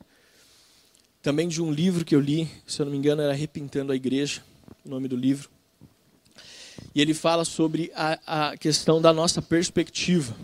[1.23, 3.97] também de um livro que eu li, se eu não me engano era Repintando a
[3.97, 4.43] Igreja,
[4.85, 5.51] o nome do livro.
[6.95, 10.37] E ele fala sobre a, a questão da nossa perspectiva.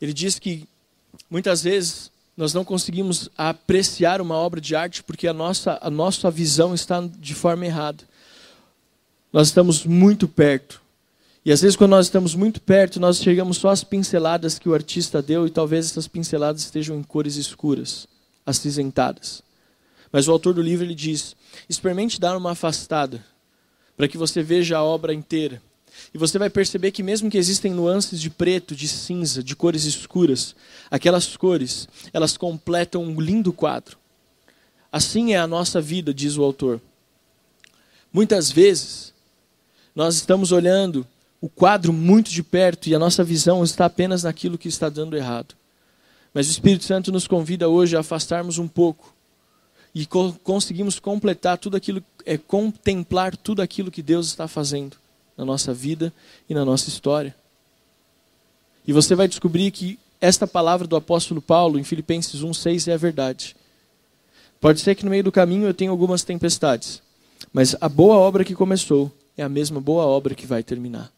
[0.00, 0.66] Ele diz que
[1.28, 6.30] Muitas vezes nós não conseguimos apreciar uma obra de arte porque a nossa, a nossa
[6.30, 8.04] visão está de forma errada.
[9.32, 10.80] Nós estamos muito perto.
[11.44, 14.74] E às vezes, quando nós estamos muito perto, nós chegamos só as pinceladas que o
[14.74, 18.06] artista deu e talvez essas pinceladas estejam em cores escuras,
[18.44, 19.42] acinzentadas.
[20.12, 21.34] Mas o autor do livro ele diz:
[21.68, 23.24] experimente dar uma afastada
[23.96, 25.62] para que você veja a obra inteira.
[26.12, 29.84] E você vai perceber que mesmo que existem nuances de preto, de cinza, de cores
[29.84, 30.56] escuras,
[30.90, 33.96] aquelas cores, elas completam um lindo quadro.
[34.90, 36.80] Assim é a nossa vida, diz o autor.
[38.12, 39.14] Muitas vezes,
[39.94, 41.06] nós estamos olhando
[41.40, 45.16] o quadro muito de perto e a nossa visão está apenas naquilo que está dando
[45.16, 45.54] errado.
[46.34, 49.14] Mas o Espírito Santo nos convida hoje a afastarmos um pouco
[49.94, 54.99] e co conseguimos completar tudo aquilo, é contemplar tudo aquilo que Deus está fazendo
[55.40, 56.12] na nossa vida
[56.50, 57.34] e na nossa história.
[58.86, 62.98] E você vai descobrir que esta palavra do apóstolo Paulo em Filipenses 1:6 é a
[62.98, 63.56] verdade.
[64.60, 67.00] Pode ser que no meio do caminho eu tenha algumas tempestades,
[67.54, 71.10] mas a boa obra que começou é a mesma boa obra que vai terminar.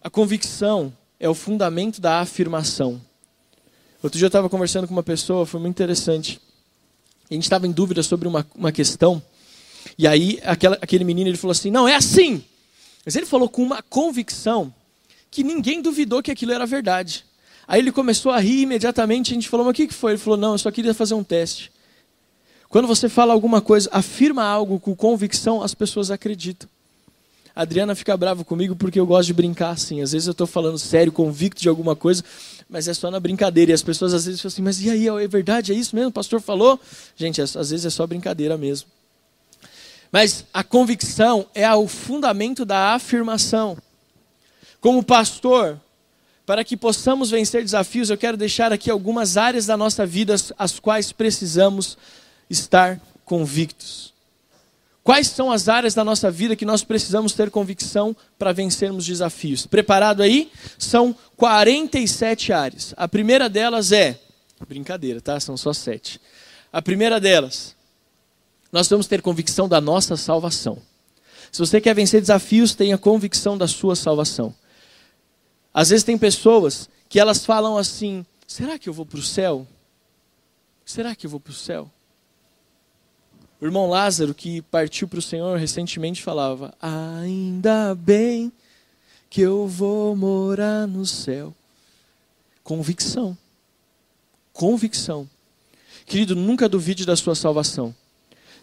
[0.00, 3.00] A convicção é o fundamento da afirmação.
[4.00, 6.40] Outro dia eu estava conversando com uma pessoa, foi muito interessante.
[7.28, 9.20] A gente estava em dúvida sobre uma, uma questão,
[9.98, 12.44] e aí aquela, aquele menino ele falou assim: Não, é assim.
[13.04, 14.72] Mas ele falou com uma convicção
[15.30, 17.24] que ninguém duvidou que aquilo era verdade.
[17.66, 20.12] Aí ele começou a rir imediatamente, a gente falou, mas o que foi?
[20.12, 21.72] Ele falou, não, eu só queria fazer um teste.
[22.68, 26.68] Quando você fala alguma coisa, afirma algo com convicção, as pessoas acreditam.
[27.54, 30.00] A Adriana fica brava comigo porque eu gosto de brincar assim.
[30.00, 32.24] Às vezes eu estou falando sério, convicto de alguma coisa,
[32.68, 33.72] mas é só na brincadeira.
[33.72, 35.70] E as pessoas às vezes falam assim, mas e aí, é verdade?
[35.70, 36.08] É isso mesmo?
[36.08, 36.80] O pastor falou?
[37.14, 38.88] Gente, às vezes é só brincadeira mesmo.
[40.12, 43.78] Mas a convicção é o fundamento da afirmação.
[44.78, 45.80] Como pastor,
[46.44, 50.78] para que possamos vencer desafios, eu quero deixar aqui algumas áreas da nossa vida as
[50.78, 51.96] quais precisamos
[52.50, 54.12] estar convictos.
[55.02, 59.66] Quais são as áreas da nossa vida que nós precisamos ter convicção para vencermos desafios?
[59.66, 60.52] Preparado aí?
[60.78, 62.94] São 47 áreas.
[62.96, 64.20] A primeira delas é.
[64.68, 65.40] Brincadeira, tá?
[65.40, 66.20] São só sete.
[66.72, 67.74] A primeira delas,
[68.72, 70.80] nós vamos ter convicção da nossa salvação.
[71.52, 74.54] Se você quer vencer desafios, tenha convicção da sua salvação.
[75.74, 79.66] Às vezes tem pessoas que elas falam assim: será que eu vou para o céu?
[80.84, 81.90] Será que eu vou para o céu?
[83.60, 88.50] O irmão Lázaro, que partiu para o Senhor recentemente, falava: Ainda bem
[89.28, 91.54] que eu vou morar no céu.
[92.64, 93.36] Convicção.
[94.52, 95.28] Convicção.
[96.06, 97.94] Querido, nunca duvide da sua salvação.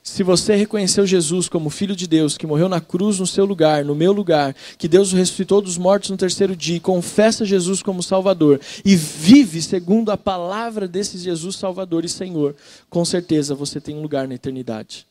[0.04, 3.84] Se você reconheceu Jesus como Filho de Deus, que morreu na cruz no seu lugar,
[3.84, 8.02] no meu lugar, que Deus ressuscitou dos mortos no terceiro dia, e confessa Jesus como
[8.02, 12.56] Salvador, e vive segundo a palavra desse Jesus Salvador e Senhor,
[12.90, 15.06] com certeza você tem um lugar na eternidade.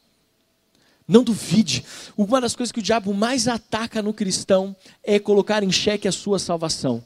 [1.06, 1.84] Não duvide.
[2.16, 6.12] Uma das coisas que o diabo mais ataca no cristão é colocar em xeque a
[6.12, 7.02] sua salvação.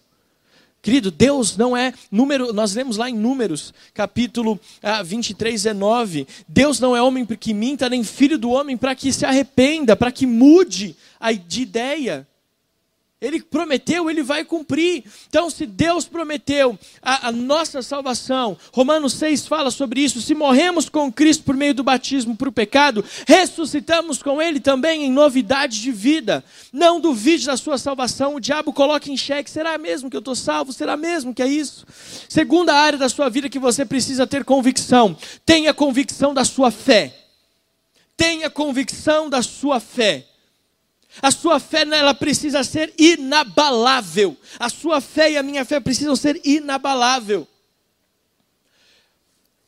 [0.83, 6.27] Querido, Deus não é número, nós lemos lá em Números, capítulo ah, 23, 19.
[6.49, 10.11] Deus não é homem que minta, nem filho do homem para que se arrependa, para
[10.11, 10.97] que mude
[11.47, 12.27] de ideia.
[13.23, 15.05] Ele prometeu, ele vai cumprir.
[15.29, 20.21] Então, se Deus prometeu a, a, nossa salvação, Romanos 6 fala sobre isso.
[20.21, 25.05] Se morremos com Cristo por meio do batismo para o pecado, ressuscitamos com Ele também
[25.05, 26.43] em novidade de vida.
[26.73, 28.35] Não duvide da sua salvação.
[28.35, 30.73] O diabo coloca em xeque: será mesmo que eu estou salvo?
[30.73, 31.87] Será mesmo que é isso?
[32.29, 37.17] Segunda área da sua vida que você precisa ter convicção: tenha convicção da sua fé.
[38.17, 40.27] Tenha convicção da sua fé.
[41.21, 44.37] A sua fé ela precisa ser inabalável.
[44.59, 47.47] A sua fé e a minha fé precisam ser inabalável.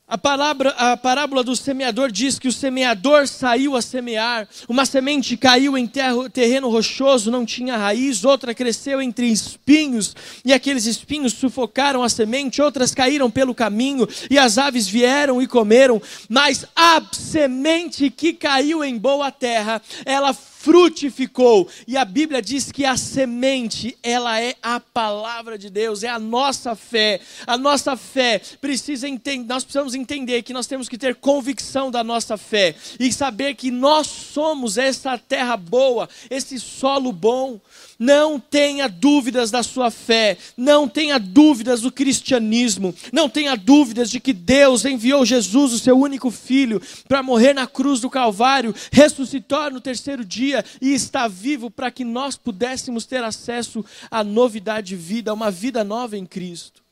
[0.06, 5.34] A, palavra, a parábola do semeador diz que o semeador saiu a semear, uma semente
[5.34, 11.32] caiu em terra, terreno rochoso, não tinha raiz, outra cresceu entre espinhos, e aqueles espinhos
[11.32, 17.02] sufocaram a semente, outras caíram pelo caminho, e as aves vieram e comeram, mas a
[17.10, 21.68] semente que caiu em boa terra, ela frutificou.
[21.86, 26.18] E a Bíblia diz que a semente, ela é a palavra de Deus, é a
[26.18, 27.20] nossa fé.
[27.46, 32.02] A nossa fé precisa entender, nós precisamos entender que nós temos que ter convicção da
[32.02, 37.60] nossa fé e saber que nós somos essa terra boa, esse solo bom.
[37.98, 44.18] Não tenha dúvidas da sua fé, não tenha dúvidas do cristianismo, não tenha dúvidas de
[44.18, 49.70] que Deus enviou Jesus, o seu único filho, para morrer na cruz do Calvário, ressuscitou
[49.70, 54.96] no terceiro dia e está vivo para que nós pudéssemos ter acesso à novidade de
[54.96, 56.82] vida, a uma vida nova em Cristo.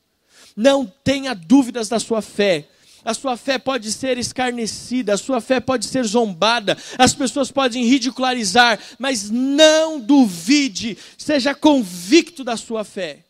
[0.55, 2.67] Não tenha dúvidas da sua fé
[3.03, 7.85] a sua fé pode ser escarnecida, a sua fé pode ser zombada, as pessoas podem
[7.85, 13.25] ridicularizar, mas não duvide, seja convicto da sua fé.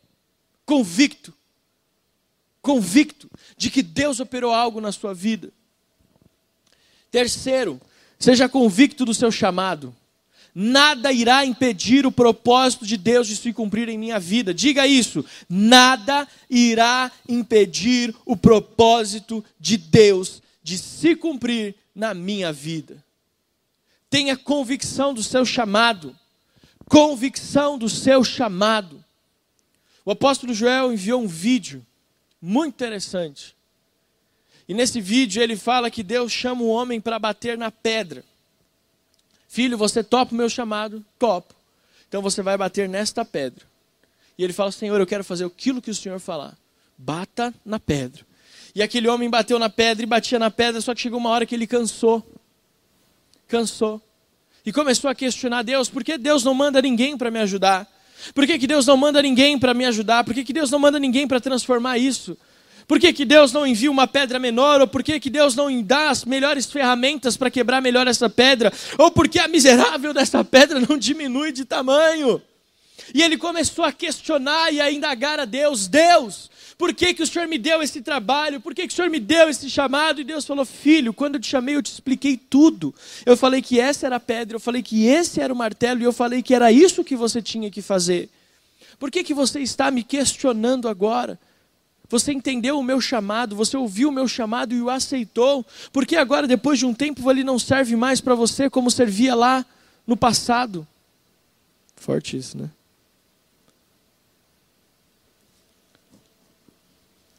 [0.66, 1.34] Convicto.
[2.62, 5.52] Convicto de que Deus operou algo na sua vida.
[7.12, 7.80] Terceiro,
[8.18, 9.94] seja convicto do seu chamado
[10.54, 14.54] nada irá impedir o propósito de Deus de se cumprir em minha vida.
[14.54, 23.04] Diga isso: nada irá impedir o propósito de Deus de se cumprir na minha vida.
[24.10, 26.16] Tenha convicção do seu chamado.
[26.88, 29.04] Convicção do seu chamado.
[30.06, 31.86] O apóstolo Joel enviou um vídeo
[32.42, 33.56] muito interessante.
[34.68, 38.24] E nesse vídeo ele fala que Deus chama o homem para bater na pedra.
[39.54, 41.06] Filho, você topa o meu chamado?
[41.20, 41.54] Topo.
[42.10, 43.64] Então você vai bater nesta pedra.
[44.36, 46.58] E ele fala: Senhor, eu quero fazer aquilo que o Senhor falar.
[46.98, 48.26] Bata na pedra.
[48.74, 51.46] E aquele homem bateu na pedra e batia na pedra, só que chegou uma hora
[51.46, 52.28] que ele cansou.
[53.48, 54.02] Cansou.
[54.66, 57.88] E começou a questionar Deus: por que Deus não manda ninguém para me ajudar?
[58.34, 60.24] Por que, que Deus não manda ninguém para me ajudar?
[60.24, 62.36] Por que, que Deus não manda ninguém para transformar isso?
[62.88, 64.82] Por que, que Deus não envia uma pedra menor?
[64.82, 68.72] Ou por que, que Deus não dá as melhores ferramentas para quebrar melhor essa pedra?
[68.98, 72.42] Ou por que a miserável dessa pedra não diminui de tamanho?
[73.14, 77.28] E ele começou a questionar e a indagar a Deus: Deus, por que, que o
[77.28, 78.60] Senhor me deu esse trabalho?
[78.60, 80.22] Por que, que o Senhor me deu esse chamado?
[80.22, 82.94] E Deus falou: Filho, quando eu te chamei, eu te expliquei tudo.
[83.26, 86.04] Eu falei que essa era a pedra, eu falei que esse era o martelo, e
[86.04, 88.30] eu falei que era isso que você tinha que fazer.
[89.00, 91.40] Por que, que você está me questionando agora?
[92.14, 96.46] Você entendeu o meu chamado, você ouviu o meu chamado e o aceitou, porque agora,
[96.46, 99.66] depois de um tempo, ele não serve mais para você como servia lá
[100.06, 100.88] no passado.
[101.96, 102.70] Forte isso, né?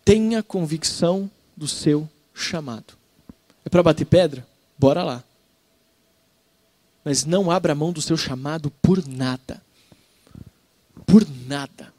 [0.05, 2.95] Tenha convicção do seu chamado.
[3.65, 4.45] É para bater pedra?
[4.77, 5.23] Bora lá.
[7.05, 9.63] Mas não abra mão do seu chamado por nada.
[11.07, 11.94] Por nada.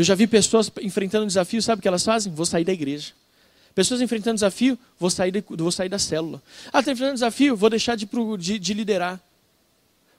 [0.00, 2.32] Eu já vi pessoas enfrentando desafio, sabe o que elas fazem?
[2.32, 3.12] Vou sair da igreja.
[3.74, 6.42] Pessoas enfrentando desafio, vou sair, de, vou sair da célula.
[6.72, 9.20] Ah, está enfrentando desafio, vou deixar de, de, de liderar.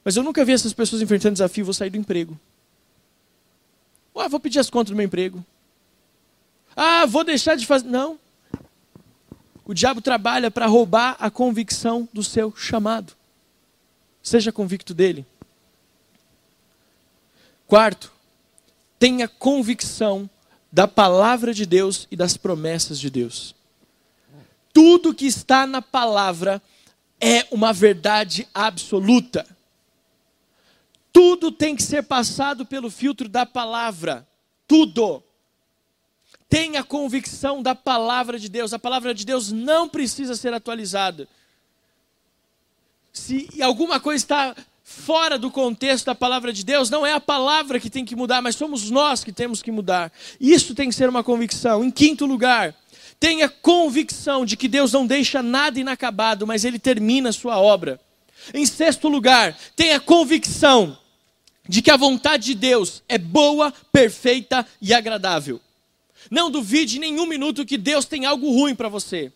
[0.06, 2.40] Mas eu nunca vi essas pessoas enfrentando desafio, vou sair do emprego.
[4.16, 5.44] Ah, vou pedir as contas do meu emprego.
[6.76, 7.88] Ah, vou deixar de fazer.
[7.88, 8.20] Não.
[9.66, 13.14] O diabo trabalha para roubar a convicção do seu chamado.
[14.22, 15.26] Seja convicto dele.
[17.66, 18.12] Quarto,
[19.02, 20.30] tenha convicção
[20.72, 23.56] da palavra de Deus e das promessas de Deus.
[24.72, 26.62] Tudo que está na palavra
[27.20, 29.44] é uma verdade absoluta.
[31.12, 34.28] Tudo tem que ser passado pelo filtro da palavra.
[34.68, 35.24] Tudo.
[36.48, 38.72] Tenha convicção da palavra de Deus.
[38.72, 41.28] A palavra de Deus não precisa ser atualizada.
[43.12, 44.56] Se alguma coisa está
[44.92, 48.42] fora do contexto da palavra de Deus, não é a palavra que tem que mudar,
[48.42, 50.12] mas somos nós que temos que mudar.
[50.40, 51.84] Isso tem que ser uma convicção.
[51.84, 52.76] Em quinto lugar,
[53.20, 58.00] tenha convicção de que Deus não deixa nada inacabado, mas Ele termina a sua obra.
[58.54, 60.98] Em sexto lugar, tenha convicção
[61.68, 65.62] de que a vontade de Deus é boa, perfeita e agradável.
[66.30, 69.32] Não duvide nenhum minuto que Deus tem algo ruim para você.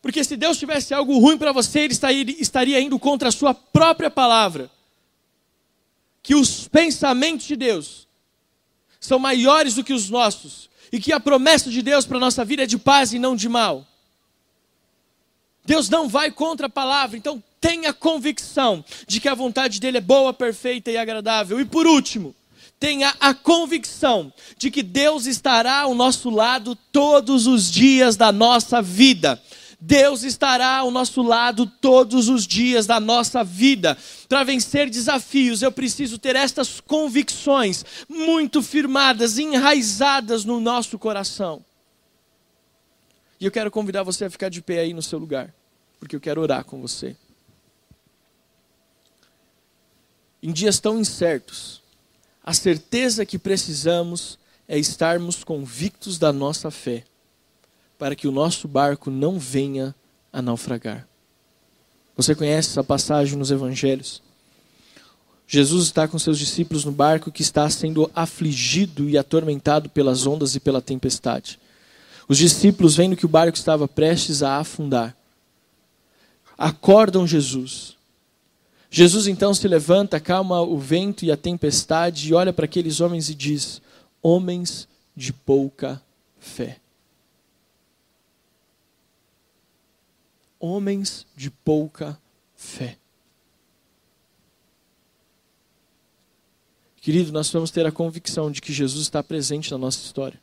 [0.00, 1.94] Porque se Deus tivesse algo ruim para você, Ele
[2.38, 4.70] estaria indo contra a sua própria palavra.
[6.26, 8.08] Que os pensamentos de Deus
[8.98, 10.68] são maiores do que os nossos.
[10.90, 13.36] E que a promessa de Deus para a nossa vida é de paz e não
[13.36, 13.86] de mal.
[15.64, 20.00] Deus não vai contra a palavra, então tenha convicção de que a vontade dele é
[20.00, 21.60] boa, perfeita e agradável.
[21.60, 22.34] E por último,
[22.80, 28.82] tenha a convicção de que Deus estará ao nosso lado todos os dias da nossa
[28.82, 29.40] vida.
[29.80, 33.96] Deus estará ao nosso lado todos os dias da nossa vida.
[34.28, 41.64] Para vencer desafios, eu preciso ter estas convicções muito firmadas, enraizadas no nosso coração.
[43.38, 45.54] E eu quero convidar você a ficar de pé aí no seu lugar,
[46.00, 47.14] porque eu quero orar com você.
[50.42, 51.82] Em dias tão incertos,
[52.42, 57.04] a certeza que precisamos é estarmos convictos da nossa fé,
[57.98, 59.94] para que o nosso barco não venha
[60.32, 61.06] a naufragar.
[62.16, 64.22] Você conhece essa passagem nos evangelhos?
[65.46, 70.54] Jesus está com seus discípulos no barco que está sendo afligido e atormentado pelas ondas
[70.54, 71.58] e pela tempestade.
[72.28, 75.16] Os discípulos, vendo que o barco estava prestes a afundar,
[76.58, 77.96] acordam Jesus
[78.90, 83.28] Jesus então se levanta, calma o vento e a tempestade e olha para aqueles homens
[83.28, 83.82] e diz:
[84.22, 86.00] Homens de pouca
[86.38, 86.78] fé.
[90.58, 92.18] Homens de pouca
[92.54, 92.98] fé.
[97.00, 100.40] Querido, nós vamos ter a convicção de que Jesus está presente na nossa história.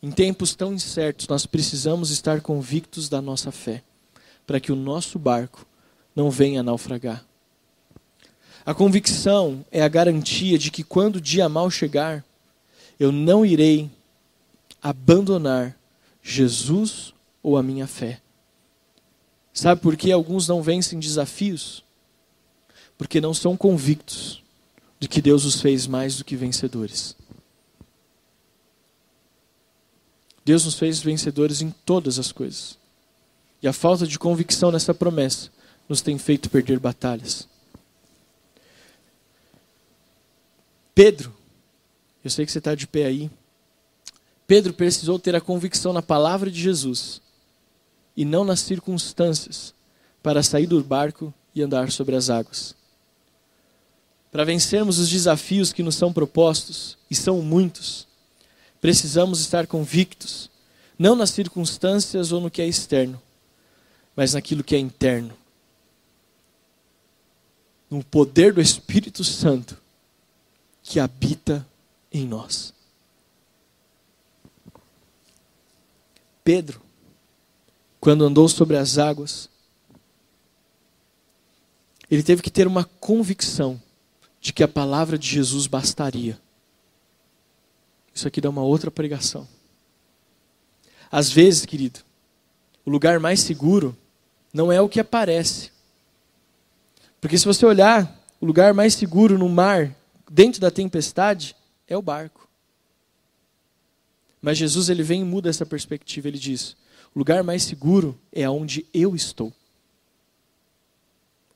[0.00, 3.82] Em tempos tão incertos, nós precisamos estar convictos da nossa fé,
[4.46, 5.66] para que o nosso barco
[6.14, 7.24] não venha naufragar.
[8.64, 12.24] A convicção é a garantia de que quando o dia mal chegar,
[13.00, 13.90] eu não irei
[14.80, 15.76] abandonar
[16.22, 17.12] Jesus
[17.42, 18.20] ou a minha fé.
[19.54, 21.84] Sabe por que alguns não vencem desafios?
[22.98, 24.42] Porque não são convictos
[24.98, 27.16] de que Deus os fez mais do que vencedores.
[30.44, 32.76] Deus nos fez vencedores em todas as coisas.
[33.62, 35.50] E a falta de convicção nessa promessa
[35.88, 37.48] nos tem feito perder batalhas.
[40.94, 41.32] Pedro,
[42.24, 43.30] eu sei que você está de pé aí.
[44.48, 47.22] Pedro precisou ter a convicção na palavra de Jesus
[48.16, 49.74] e não nas circunstâncias
[50.22, 52.74] para sair do barco e andar sobre as águas.
[54.30, 58.06] Para vencermos os desafios que nos são propostos, e são muitos,
[58.80, 60.50] precisamos estar convictos,
[60.98, 63.20] não nas circunstâncias ou no que é externo,
[64.16, 65.32] mas naquilo que é interno.
[67.90, 69.80] No poder do Espírito Santo
[70.82, 71.66] que habita
[72.12, 72.74] em nós.
[76.44, 76.83] Pedro,
[78.04, 79.48] quando andou sobre as águas,
[82.10, 83.80] ele teve que ter uma convicção
[84.42, 86.38] de que a palavra de Jesus bastaria.
[88.14, 89.48] Isso aqui dá uma outra pregação.
[91.10, 92.00] Às vezes, querido,
[92.84, 93.96] o lugar mais seguro
[94.52, 95.70] não é o que aparece.
[97.22, 99.96] Porque se você olhar, o lugar mais seguro no mar,
[100.30, 101.56] dentro da tempestade,
[101.88, 102.46] é o barco.
[104.42, 106.76] Mas Jesus ele vem e muda essa perspectiva, ele diz:
[107.14, 109.52] "O lugar mais seguro é aonde eu estou".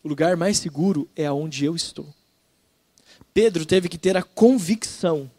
[0.03, 2.07] O lugar mais seguro é aonde eu estou.
[3.35, 5.31] Pedro teve que ter a convicção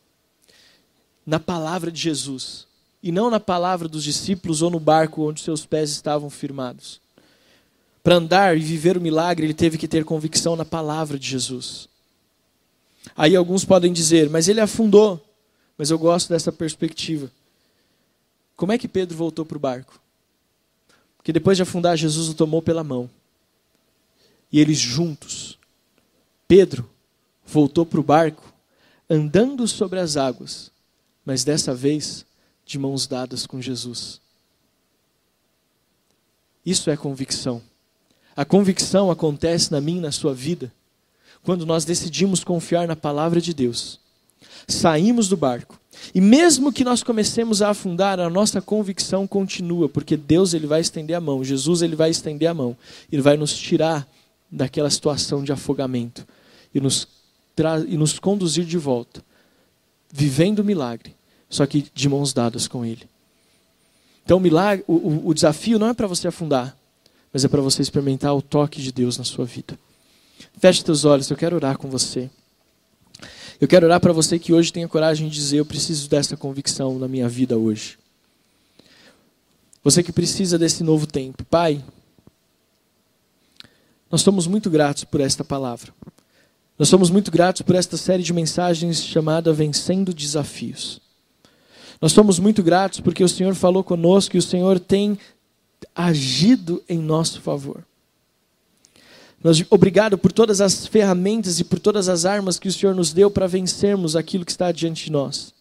[1.26, 2.68] na palavra de Jesus
[3.02, 7.00] e não na palavra dos discípulos ou no barco onde seus pés estavam firmados.
[8.04, 11.88] Para andar e viver o milagre, ele teve que ter convicção na palavra de Jesus.
[13.16, 15.24] Aí alguns podem dizer, mas ele afundou.
[15.78, 17.32] Mas eu gosto dessa perspectiva.
[18.56, 20.00] Como é que Pedro voltou para o barco?
[21.20, 23.08] Porque depois de afundar, Jesus o tomou pela mão.
[24.52, 25.60] E eles juntos,
[26.48, 26.90] Pedro
[27.46, 28.52] voltou para o barco,
[29.08, 30.72] andando sobre as águas,
[31.24, 32.26] mas dessa vez
[32.66, 34.20] de mãos dadas com Jesus.
[36.66, 37.62] Isso é convicção.
[38.36, 40.72] A convicção acontece na e na sua vida
[41.44, 44.00] quando nós decidimos confiar na palavra de Deus.
[44.68, 45.79] Saímos do barco.
[46.14, 50.82] E mesmo que nós comecemos a afundar, a nossa convicção continua, porque Deus ele vai
[50.82, 52.76] estender a mão, Jesus ele vai estender a mão,
[53.12, 54.08] ele vai nos tirar
[54.52, 56.26] daquela situação de afogamento
[56.74, 57.08] e nos,
[57.88, 59.24] e nos conduzir de volta,
[60.12, 61.16] vivendo o milagre,
[61.50, 63.08] só que de mãos dadas com Ele.
[64.24, 66.76] Então milagre, o, o desafio não é para você afundar,
[67.32, 69.78] mas é para você experimentar o toque de Deus na sua vida.
[70.60, 72.30] Feche teus olhos, eu quero orar com você.
[73.60, 76.98] Eu quero orar para você que hoje tenha coragem de dizer: Eu preciso dessa convicção
[76.98, 77.98] na minha vida hoje.
[79.84, 81.44] Você que precisa desse novo tempo.
[81.46, 81.84] Pai,
[84.10, 85.94] nós somos muito gratos por esta palavra.
[86.78, 91.02] Nós somos muito gratos por esta série de mensagens chamada Vencendo Desafios.
[92.02, 95.20] Nós somos muito gratos porque o Senhor falou conosco e o Senhor tem
[95.94, 97.84] agido em nosso favor.
[99.42, 103.14] Nós, obrigado por todas as ferramentas e por todas as armas que o Senhor nos
[103.14, 105.54] deu para vencermos aquilo que está diante de nós.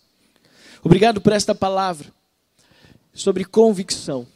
[0.82, 2.08] Obrigado por esta palavra
[3.14, 4.26] sobre convicção.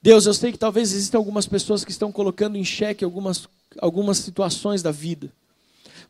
[0.00, 3.48] Deus, eu sei que talvez existam algumas pessoas que estão colocando em xeque algumas,
[3.78, 5.32] algumas situações da vida,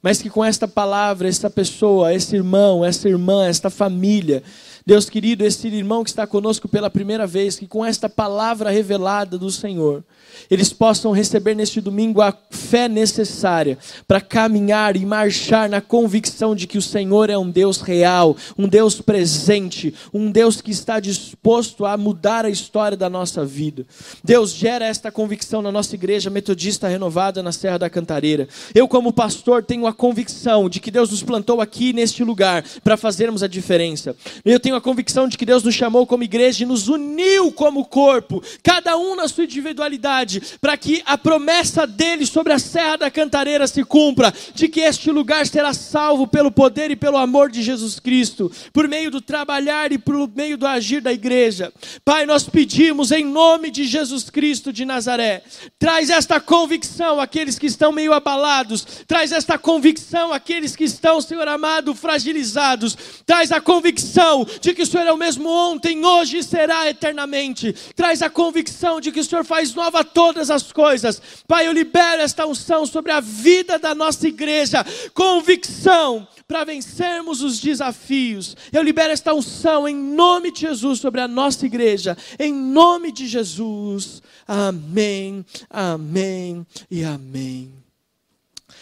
[0.03, 4.43] mas que com esta palavra, esta pessoa, esse irmão, essa irmã, esta família,
[4.87, 9.39] Deus querido, esse irmão que está conosco pela primeira vez, que com esta palavra revelada
[9.39, 10.05] do Senhor,
[10.51, 16.67] eles possam receber neste domingo a fé necessária para caminhar e marchar na convicção de
[16.67, 21.87] que o Senhor é um Deus real, um Deus presente, um Deus que está disposto
[21.87, 23.87] a mudar a história da nossa vida.
[24.23, 28.49] Deus gera esta convicção na nossa igreja metodista renovada na Serra da Cantareira.
[28.75, 32.97] Eu, como pastor, tenho a convicção de que Deus nos plantou aqui neste lugar para
[32.97, 34.15] fazermos a diferença.
[34.45, 37.85] Eu tenho a convicção de que Deus nos chamou como igreja e nos uniu como
[37.85, 43.11] corpo, cada um na sua individualidade para que a promessa dele sobre a Serra da
[43.11, 47.63] Cantareira se cumpra, de que este lugar será salvo pelo poder e pelo amor de
[47.63, 51.73] Jesus Cristo, por meio do trabalhar e por meio do agir da igreja.
[52.05, 55.43] Pai, nós pedimos em nome de Jesus Cristo de Nazaré,
[55.79, 61.47] traz esta convicção àqueles que estão meio abalados, traz esta convicção àqueles que estão, Senhor
[61.49, 62.97] amado, fragilizados,
[63.27, 67.73] traz a convicção de que o Senhor é o mesmo ontem, hoje e será eternamente,
[67.95, 71.21] traz a convicção de que o Senhor faz nova toda todas as coisas.
[71.47, 74.85] Pai, eu libero esta unção sobre a vida da nossa igreja,
[75.15, 78.57] convicção para vencermos os desafios.
[78.73, 83.27] Eu libero esta unção em nome de Jesus sobre a nossa igreja, em nome de
[83.27, 84.23] Jesus.
[84.47, 87.73] Amém, amém e amém.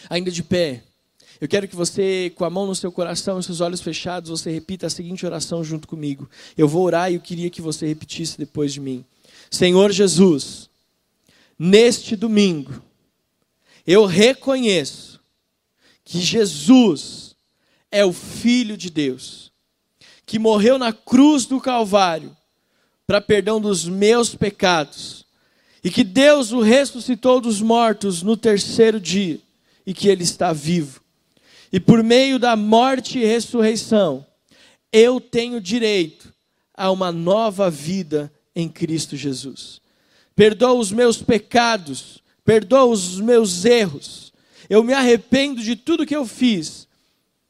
[0.08, 0.91] Ainda de pé.
[1.42, 4.48] Eu quero que você, com a mão no seu coração e seus olhos fechados, você
[4.48, 6.30] repita a seguinte oração junto comigo.
[6.56, 9.04] Eu vou orar e eu queria que você repetisse depois de mim.
[9.50, 10.70] Senhor Jesus,
[11.58, 12.80] neste domingo,
[13.84, 15.18] eu reconheço
[16.04, 17.34] que Jesus
[17.90, 19.50] é o Filho de Deus,
[20.24, 22.36] que morreu na cruz do Calvário
[23.04, 25.26] para perdão dos meus pecados,
[25.82, 29.40] e que Deus o ressuscitou dos mortos no terceiro dia,
[29.84, 31.01] e que Ele está vivo.
[31.72, 34.26] E por meio da morte e ressurreição,
[34.92, 36.32] eu tenho direito
[36.74, 39.80] a uma nova vida em Cristo Jesus.
[40.36, 44.32] Perdoa os meus pecados, perdoa os meus erros.
[44.68, 46.86] Eu me arrependo de tudo que eu fiz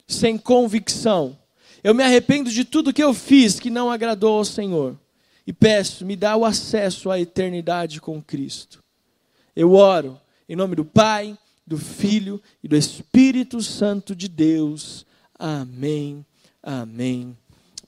[0.06, 1.36] sem convicção.
[1.82, 4.96] Eu me arrependo de tudo que eu fiz que não agradou ao Senhor.
[5.44, 8.80] E peço, me dá o acesso à eternidade com Cristo.
[9.56, 11.36] Eu oro em nome do Pai,
[11.72, 15.06] do Filho e do Espírito Santo de Deus.
[15.38, 16.22] Amém,
[16.62, 17.34] amém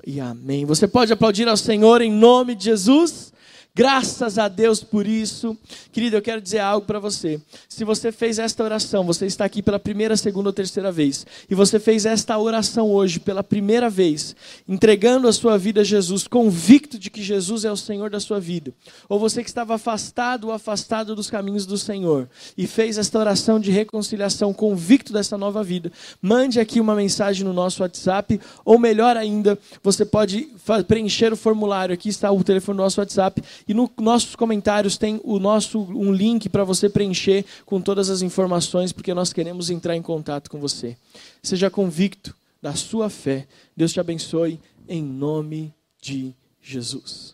[0.07, 0.65] e amém.
[0.65, 3.34] Você pode aplaudir ao Senhor em nome de Jesus?
[3.77, 5.59] Graças a Deus por isso.
[5.91, 7.41] Querido, eu quero dizer algo para você.
[7.69, 11.57] Se você fez esta oração, você está aqui pela primeira, segunda ou terceira vez, e
[11.57, 14.37] você fez esta oração hoje pela primeira vez,
[14.69, 18.39] entregando a sua vida a Jesus, convicto de que Jesus é o Senhor da sua
[18.39, 18.73] vida,
[19.09, 23.59] ou você que estava afastado ou afastado dos caminhos do Senhor e fez esta oração
[23.59, 25.91] de reconciliação, convicto dessa nova vida,
[26.23, 30.49] mande aqui uma mensagem no nosso WhatsApp, ou melhor ainda, você pode
[30.87, 31.93] preencher o formulário.
[31.93, 36.13] Aqui está o telefone do nosso WhatsApp e nos nossos comentários tem o nosso um
[36.13, 40.61] link para você preencher com todas as informações, porque nós queremos entrar em contato com
[40.61, 40.97] você.
[41.43, 43.47] Seja convicto da sua fé.
[43.77, 47.34] Deus te abençoe em nome de Jesus.